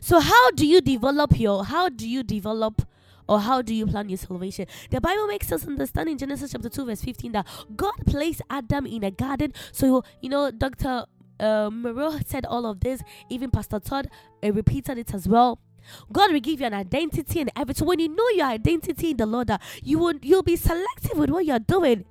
So 0.00 0.20
how 0.20 0.50
do 0.52 0.66
you 0.66 0.80
develop 0.80 1.38
your 1.38 1.64
how 1.64 1.88
do 1.88 2.08
you 2.08 2.22
develop 2.22 2.82
or 3.28 3.40
how 3.40 3.62
do 3.62 3.74
you 3.74 3.86
plan 3.86 4.08
your 4.08 4.18
salvation? 4.18 4.66
The 4.90 5.00
Bible 5.00 5.26
makes 5.26 5.50
us 5.52 5.66
understand 5.66 6.08
in 6.08 6.18
Genesis 6.18 6.52
chapter 6.52 6.68
2, 6.68 6.86
verse 6.86 7.02
15 7.02 7.32
that 7.32 7.46
God 7.74 7.94
placed 8.06 8.42
Adam 8.50 8.86
in 8.86 9.04
a 9.04 9.10
garden. 9.10 9.52
So, 9.72 10.04
you 10.20 10.28
know, 10.28 10.50
Dr. 10.50 11.04
Uh, 11.38 11.70
Moreau 11.70 12.18
said 12.24 12.46
all 12.46 12.66
of 12.66 12.80
this, 12.80 13.02
even 13.28 13.50
Pastor 13.50 13.80
Todd 13.80 14.08
uh, 14.42 14.52
repeated 14.52 14.98
it 14.98 15.12
as 15.14 15.28
well. 15.28 15.60
God 16.12 16.32
will 16.32 16.40
give 16.40 16.60
you 16.60 16.66
an 16.66 16.74
identity 16.74 17.40
and 17.40 17.50
everything. 17.56 17.86
When 17.86 18.00
you 18.00 18.08
know 18.08 18.28
your 18.30 18.46
identity 18.46 19.10
in 19.10 19.16
the 19.18 19.26
Lord, 19.26 19.50
uh, 19.50 19.58
you 19.82 19.98
will 19.98 20.14
you'll 20.22 20.42
be 20.42 20.56
selective 20.56 21.16
with 21.16 21.30
what 21.30 21.44
you're 21.44 21.60
doing. 21.60 22.04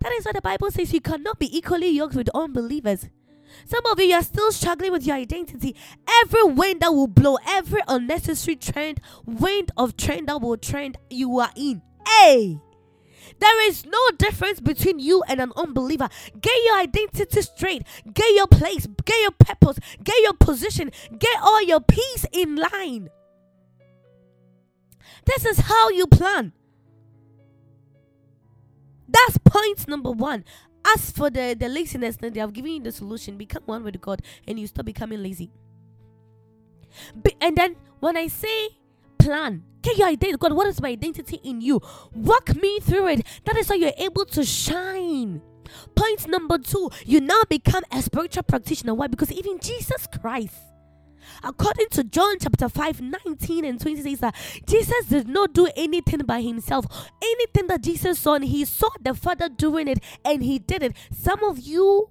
That 0.00 0.12
is 0.12 0.26
why 0.26 0.32
the 0.32 0.42
Bible 0.42 0.70
says 0.70 0.92
you 0.92 1.00
cannot 1.00 1.38
be 1.38 1.56
equally 1.56 1.88
yoked 1.88 2.14
with 2.14 2.28
unbelievers. 2.34 3.08
Some 3.66 3.84
of 3.86 4.00
you 4.00 4.14
are 4.14 4.22
still 4.22 4.52
struggling 4.52 4.92
with 4.92 5.06
your 5.06 5.16
identity. 5.16 5.76
Every 6.22 6.44
wind 6.44 6.80
that 6.80 6.92
will 6.92 7.06
blow, 7.06 7.38
every 7.46 7.82
unnecessary 7.88 8.56
trend, 8.56 9.00
wind 9.24 9.70
of 9.76 9.96
trend 9.96 10.28
that 10.28 10.40
will 10.40 10.56
trend, 10.56 10.98
you 11.10 11.38
are 11.38 11.50
in. 11.56 11.82
Hey! 12.06 12.60
There 13.38 13.68
is 13.68 13.84
no 13.84 13.98
difference 14.18 14.60
between 14.60 14.98
you 14.98 15.22
and 15.26 15.40
an 15.40 15.52
unbeliever. 15.56 16.08
Get 16.40 16.64
your 16.64 16.78
identity 16.78 17.42
straight. 17.42 17.82
Get 18.12 18.34
your 18.34 18.46
place. 18.46 18.86
Get 19.04 19.20
your 19.20 19.32
purpose. 19.32 19.78
Get 20.02 20.16
your 20.22 20.34
position. 20.34 20.90
Get 21.18 21.40
all 21.42 21.62
your 21.62 21.80
peace 21.80 22.26
in 22.32 22.56
line. 22.56 23.10
This 25.24 25.44
is 25.44 25.60
how 25.60 25.90
you 25.90 26.06
plan. 26.06 26.52
That's 29.08 29.38
point 29.38 29.88
number 29.88 30.10
one. 30.10 30.44
As 30.84 31.10
for 31.10 31.30
the, 31.30 31.56
the 31.58 31.68
laziness, 31.68 32.16
then 32.16 32.32
they 32.32 32.40
have 32.40 32.52
given 32.52 32.72
you 32.72 32.80
the 32.82 32.92
solution. 32.92 33.36
Become 33.36 33.62
one 33.66 33.84
with 33.84 34.00
God 34.00 34.20
and 34.46 34.58
you 34.58 34.66
stop 34.66 34.84
becoming 34.84 35.22
lazy. 35.22 35.50
Be, 37.22 37.34
and 37.40 37.56
then 37.56 37.76
when 38.00 38.16
I 38.16 38.26
say 38.26 38.68
plan, 39.18 39.62
get 39.80 39.96
your 39.96 40.08
identity. 40.08 40.36
God, 40.38 40.52
what 40.52 40.66
is 40.66 40.80
my 40.80 40.90
identity 40.90 41.40
in 41.44 41.60
you? 41.60 41.80
Walk 42.12 42.54
me 42.56 42.80
through 42.80 43.08
it. 43.08 43.26
That 43.44 43.56
is 43.56 43.68
how 43.68 43.74
you're 43.74 43.92
able 43.96 44.24
to 44.26 44.44
shine. 44.44 45.40
Point 45.94 46.28
number 46.28 46.58
two, 46.58 46.90
you 47.06 47.20
now 47.20 47.42
become 47.48 47.84
a 47.90 48.02
spiritual 48.02 48.42
practitioner. 48.42 48.94
Why? 48.94 49.06
Because 49.06 49.32
even 49.32 49.58
Jesus 49.58 50.06
Christ 50.20 50.71
According 51.42 51.88
to 51.90 52.04
John 52.04 52.36
chapter 52.40 52.68
5, 52.68 53.00
19 53.00 53.64
and 53.64 53.80
20 53.80 54.02
says 54.02 54.20
that 54.20 54.34
Jesus 54.66 55.06
did 55.06 55.28
not 55.28 55.52
do 55.52 55.68
anything 55.76 56.20
by 56.20 56.40
himself. 56.40 56.86
Anything 57.22 57.66
that 57.68 57.82
Jesus 57.82 58.18
saw, 58.18 58.34
and 58.34 58.44
he 58.44 58.64
saw 58.64 58.88
the 59.00 59.14
Father 59.14 59.48
doing 59.48 59.88
it 59.88 60.02
and 60.24 60.42
he 60.42 60.58
did 60.58 60.82
it. 60.82 60.96
Some 61.12 61.42
of 61.44 61.60
you 61.60 62.10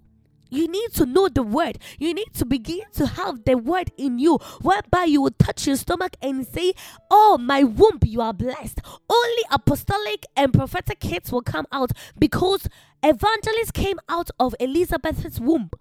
you 0.52 0.68
need 0.68 0.92
to 0.96 1.06
know 1.06 1.30
the 1.30 1.44
word. 1.44 1.80
You 1.98 2.14
need 2.14 2.34
to 2.34 2.46
begin 2.46 2.82
to 2.96 3.08
have 3.08 3.46
the 3.46 3.56
word 3.56 3.90
in 3.98 4.20
you, 4.20 4.38
whereby 4.62 5.06
you 5.06 5.22
will 5.22 5.32
touch 5.32 5.66
your 5.66 5.78
stomach 5.78 6.18
and 6.22 6.46
say, 6.46 6.74
Oh, 7.10 7.38
my 7.38 7.64
womb, 7.64 8.00
you 8.04 8.20
are 8.20 8.34
blessed. 8.34 8.82
Only 9.10 9.44
apostolic 9.50 10.26
and 10.36 10.54
prophetic 10.54 11.02
hits 11.02 11.32
will 11.32 11.42
come 11.42 11.68
out 11.72 11.92
because 12.20 12.68
evangelists 13.02 13.72
came 13.72 14.00
out 14.10 14.30
of 14.40 14.54
Elizabeth's 14.60 15.40
womb 15.40 15.72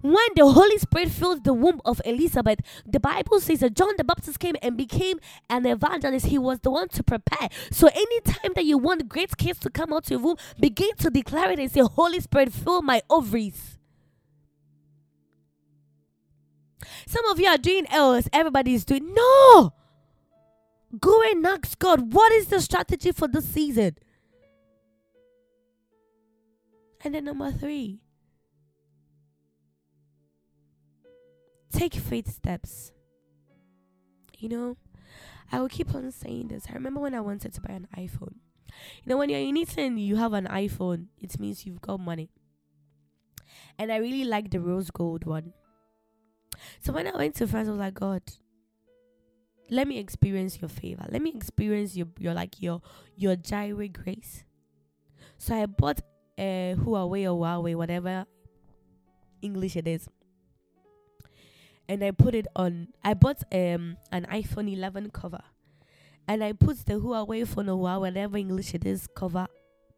when 0.00 0.26
the 0.36 0.46
Holy 0.46 0.78
Spirit 0.78 1.10
filled 1.10 1.44
the 1.44 1.54
womb 1.54 1.80
of 1.84 2.00
Elizabeth, 2.04 2.60
the 2.86 3.00
Bible 3.00 3.40
says 3.40 3.60
that 3.60 3.74
John 3.74 3.94
the 3.96 4.04
Baptist 4.04 4.38
came 4.38 4.56
and 4.62 4.76
became 4.76 5.18
an 5.48 5.66
evangelist. 5.66 6.26
He 6.26 6.38
was 6.38 6.60
the 6.60 6.70
one 6.70 6.88
to 6.88 7.02
prepare. 7.02 7.48
So 7.70 7.88
anytime 7.88 8.52
that 8.54 8.64
you 8.64 8.78
want 8.78 9.08
great 9.08 9.36
kids 9.36 9.58
to 9.60 9.70
come 9.70 9.92
out 9.92 10.06
of 10.06 10.10
your 10.10 10.20
womb, 10.20 10.36
begin 10.58 10.94
to 10.98 11.10
declare 11.10 11.50
it 11.50 11.58
and 11.58 11.70
say, 11.70 11.80
Holy 11.80 12.20
Spirit, 12.20 12.52
fill 12.52 12.82
my 12.82 13.02
ovaries. 13.08 13.78
Some 17.06 17.26
of 17.26 17.38
you 17.38 17.46
are 17.46 17.58
doing 17.58 17.86
else, 17.90 18.28
everybody 18.32 18.74
is 18.74 18.84
doing. 18.84 19.14
No! 19.14 19.72
Go 21.00 21.22
and 21.22 21.44
ask 21.46 21.78
God, 21.78 22.12
what 22.12 22.32
is 22.32 22.46
the 22.46 22.60
strategy 22.60 23.12
for 23.12 23.26
this 23.26 23.46
season? 23.46 23.96
And 27.02 27.14
then 27.14 27.24
number 27.24 27.50
three, 27.52 28.00
take 31.74 31.94
faith 31.94 32.32
steps. 32.32 32.92
You 34.38 34.48
know, 34.48 34.76
I 35.50 35.60
will 35.60 35.68
keep 35.68 35.94
on 35.94 36.10
saying 36.10 36.48
this. 36.48 36.66
I 36.70 36.74
remember 36.74 37.00
when 37.00 37.14
I 37.14 37.20
wanted 37.20 37.52
to 37.54 37.60
buy 37.60 37.74
an 37.74 37.88
iPhone. 37.96 38.36
You 39.02 39.10
know, 39.10 39.16
when 39.16 39.28
you're 39.28 39.40
in 39.40 39.56
Italy 39.56 40.00
you 40.00 40.16
have 40.16 40.32
an 40.32 40.46
iPhone, 40.46 41.06
it 41.20 41.38
means 41.38 41.66
you've 41.66 41.80
got 41.80 42.00
money. 42.00 42.30
And 43.78 43.92
I 43.92 43.96
really 43.96 44.24
like 44.24 44.50
the 44.50 44.60
rose 44.60 44.90
gold 44.90 45.24
one. 45.24 45.52
So 46.80 46.92
when 46.92 47.06
I 47.06 47.16
went 47.16 47.34
to 47.36 47.46
France, 47.46 47.68
I 47.68 47.72
was 47.72 47.80
like, 47.80 47.94
God, 47.94 48.22
let 49.70 49.88
me 49.88 49.98
experience 49.98 50.60
your 50.60 50.68
favor. 50.68 51.06
Let 51.10 51.22
me 51.22 51.32
experience 51.34 51.96
your 51.96 52.08
your 52.18 52.34
like 52.34 52.60
your 52.60 52.82
your 53.16 53.36
Jireh 53.36 53.88
grace. 53.88 54.44
So 55.38 55.54
I 55.54 55.66
bought 55.66 56.00
a 56.38 56.74
Huawei 56.78 57.24
or 57.32 57.40
Huawei, 57.40 57.74
whatever 57.74 58.26
English 59.42 59.76
it 59.76 59.86
is 59.86 60.08
and 61.88 62.02
I 62.02 62.10
put 62.10 62.34
it 62.34 62.46
on. 62.56 62.88
I 63.02 63.14
bought 63.14 63.42
um 63.52 63.96
an 64.12 64.26
iPhone 64.30 64.72
11 64.72 65.10
cover, 65.10 65.42
and 66.26 66.42
I 66.42 66.52
put 66.52 66.84
the 66.86 66.94
Huawei 66.94 67.46
phone 67.46 67.68
or 67.68 68.00
whatever 68.00 68.36
English 68.36 68.74
it 68.74 68.84
is, 68.84 69.06
cover 69.06 69.46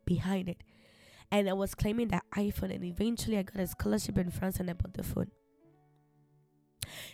behind 0.05 0.49
it. 0.49 0.63
And 1.31 1.49
I 1.49 1.53
was 1.55 1.75
claiming 1.75 2.09
that 2.09 2.25
iPhone, 2.37 2.75
and 2.75 2.85
eventually 2.85 3.39
I 3.39 3.43
got 3.43 3.61
a 3.61 3.67
scholarship 3.67 4.19
in 4.19 4.31
France, 4.31 4.61
and 4.61 4.71
I 4.71 4.75
bought 4.75 4.95
the 4.95 5.03
phone. 5.03 5.31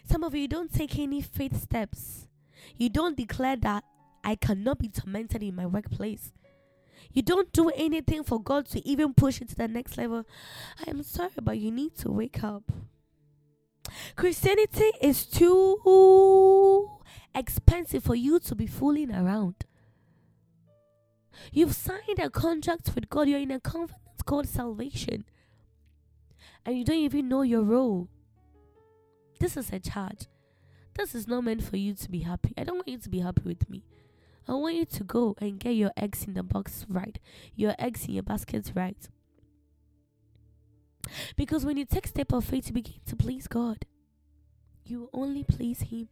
Some 0.05 0.23
of 0.23 0.35
you 0.35 0.49
don't 0.49 0.73
take 0.73 0.99
any 0.99 1.23
faith 1.23 1.61
steps. 1.61 2.29
You 2.77 2.89
don't 2.89 3.17
declare 3.17 3.57
that 3.57 3.85
I 4.25 4.37
cannot 4.37 4.79
be 4.79 4.89
tormented 4.89 5.43
in 5.43 5.57
my 5.57 5.67
workplace. 5.67 6.33
You 7.13 7.23
don't 7.23 7.53
do 7.53 7.71
anything 7.71 8.23
for 8.23 8.41
God 8.41 8.67
to 8.67 8.87
even 8.87 9.15
push 9.15 9.41
it 9.41 9.49
to 9.51 9.57
the 9.57 9.69
next 9.69 9.97
level. 9.99 10.25
I 10.87 10.91
am 10.91 11.03
sorry, 11.03 11.31
but 11.43 11.59
you 11.59 11.71
need 11.71 11.97
to 11.99 12.11
wake 12.11 12.43
up. 12.45 12.71
Christianity 14.17 14.91
is 15.01 15.27
too 15.27 16.89
expensive 17.35 18.05
for 18.05 18.15
you 18.15 18.39
to 18.41 18.55
be 18.55 18.67
fooling 18.67 19.13
around. 19.13 19.65
You've 21.53 21.75
signed 21.75 22.19
a 22.19 22.31
contract 22.31 22.95
with 22.95 23.09
God, 23.09 23.29
you're 23.29 23.41
in 23.41 23.51
a 23.51 23.61
covenant 23.61 23.99
called 24.25 24.49
salvation, 24.49 25.25
and 26.65 26.79
you 26.79 26.85
don't 26.85 26.97
even 26.97 27.29
know 27.29 27.43
your 27.43 27.63
role. 27.63 28.09
This 29.41 29.57
is 29.57 29.73
a 29.73 29.81
charge. 29.81 30.27
This 30.95 31.15
is 31.15 31.27
not 31.27 31.45
meant 31.45 31.65
for 31.65 31.77
you 31.77 31.95
to 31.95 32.11
be 32.11 32.21
happy. 32.21 32.53
I 32.57 32.65
don't 32.65 32.77
want 32.77 32.89
you 32.89 32.99
to 32.99 33.09
be 33.09 33.21
happy 33.21 33.43
with 33.45 33.69
me. 33.69 33.83
I 34.47 34.53
want 34.55 34.75
you 34.75 34.85
to 34.85 35.05
go 35.05 35.35
and 35.41 35.59
get 35.59 35.71
your 35.71 35.93
eggs 35.97 36.25
in 36.25 36.35
the 36.35 36.43
box 36.43 36.85
right, 36.89 37.19
your 37.55 37.75
eggs 37.79 38.07
in 38.07 38.15
your 38.15 38.23
baskets 38.23 38.73
right. 38.77 39.09
Because 41.37 41.65
when 41.65 41.77
you 41.77 41.85
take 41.85 42.07
step 42.07 42.33
of 42.33 42.45
faith, 42.45 42.67
to 42.67 42.73
begin 42.73 42.95
to 43.07 43.17
please 43.17 43.47
God. 43.47 43.85
You 44.85 45.09
only 45.13 45.45
please 45.45 45.81
Him. 45.81 46.09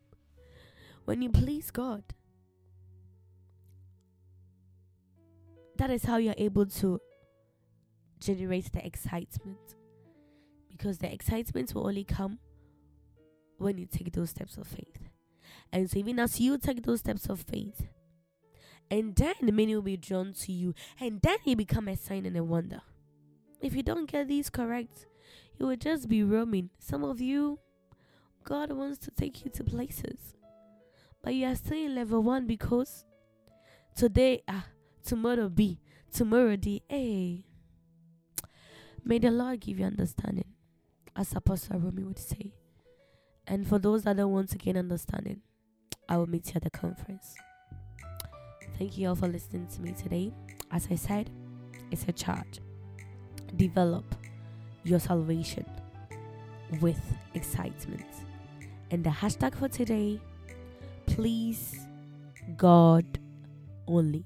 When 1.05 1.23
you 1.23 1.31
please 1.31 1.71
God, 1.71 2.05
that 5.77 5.91
is 5.91 6.05
how 6.05 6.19
you're 6.19 6.35
able 6.37 6.67
to 6.67 7.01
generate 8.21 8.73
the 8.73 8.85
excitement. 8.85 9.75
Because 10.69 10.99
the 10.99 11.13
excitement 11.13 11.75
will 11.75 11.87
only 11.87 12.05
come 12.05 12.39
when 13.59 13.77
you 13.79 13.87
take 13.87 14.13
those 14.13 14.31
steps 14.31 14.57
of 14.57 14.67
faith. 14.67 14.99
And 15.73 15.91
so, 15.91 15.99
even 15.99 16.19
as 16.19 16.41
you 16.41 16.59
take 16.59 16.83
those 16.83 17.01
steps 17.01 17.29
of 17.29 17.41
faith, 17.41 17.89
and 18.91 19.15
then 19.15 19.35
many 19.43 19.75
will 19.75 19.83
be 19.83 19.97
drawn 19.97 20.33
to 20.33 20.53
you, 20.53 20.75
and 20.99 21.21
then 21.23 21.39
you 21.45 21.55
become 21.57 21.89
a 21.89 21.97
sign 21.97 22.27
and 22.27 22.37
a 22.37 22.43
wonder. 22.43 22.81
If 23.61 23.75
you 23.75 23.83
don't 23.83 24.11
get 24.11 24.29
these 24.29 24.51
correct, 24.51 25.07
you 25.59 25.67
will 25.67 25.77
just 25.77 26.09
be 26.09 26.23
roaming. 26.23 26.71
Some 26.79 27.05
of 27.05 27.21
you, 27.21 27.59
God 28.45 28.73
wants 28.73 28.99
to 29.01 29.11
take 29.11 29.45
you 29.45 29.51
to 29.53 29.65
places. 29.65 30.35
but 31.23 31.35
you 31.35 31.47
are 31.47 31.55
still 31.55 31.77
in 31.77 31.95
level 31.95 32.23
one 32.23 32.47
because 32.47 33.05
today, 33.95 34.43
ah, 34.49 34.67
tomorrow 35.05 35.49
B, 35.49 35.79
tomorrow 36.13 36.57
D. 36.57 36.83
Hey, 36.89 37.45
may 39.05 39.19
the 39.19 39.31
Lord 39.31 39.61
give 39.61 39.79
you 39.79 39.87
understanding, 39.87 40.47
as 41.15 41.35
Apostle 41.35 41.79
Rumi 41.79 42.05
would 42.05 42.19
say. 42.19 42.55
And 43.47 43.67
for 43.67 43.79
those 43.79 44.05
that 44.05 44.17
don't 44.17 44.33
want 44.33 44.49
to 44.51 44.59
gain 44.59 44.77
understanding, 44.77 45.43
I 46.09 46.17
will 46.17 46.27
meet 46.29 46.47
you 46.49 46.53
at 46.57 46.63
the 46.63 46.71
conference. 46.71 47.35
Thank 48.79 48.97
you 48.97 49.09
all 49.09 49.17
for 49.17 49.29
listening 49.29 49.67
to 49.69 49.83
me 49.83 49.93
today. 49.93 50.33
As 50.71 50.89
I 50.91 50.95
said, 50.95 51.31
it's 51.91 52.07
a 52.09 52.13
charge. 52.13 52.61
Develop 53.57 54.05
your 54.85 54.99
salvation 54.99 55.67
with 56.81 57.01
excitement. 57.35 58.07
And 58.91 59.05
the 59.05 59.11
hashtag 59.11 59.55
for 59.55 59.69
today, 59.69 60.21
please 61.07 61.87
God 62.57 63.05
only. 63.87 64.25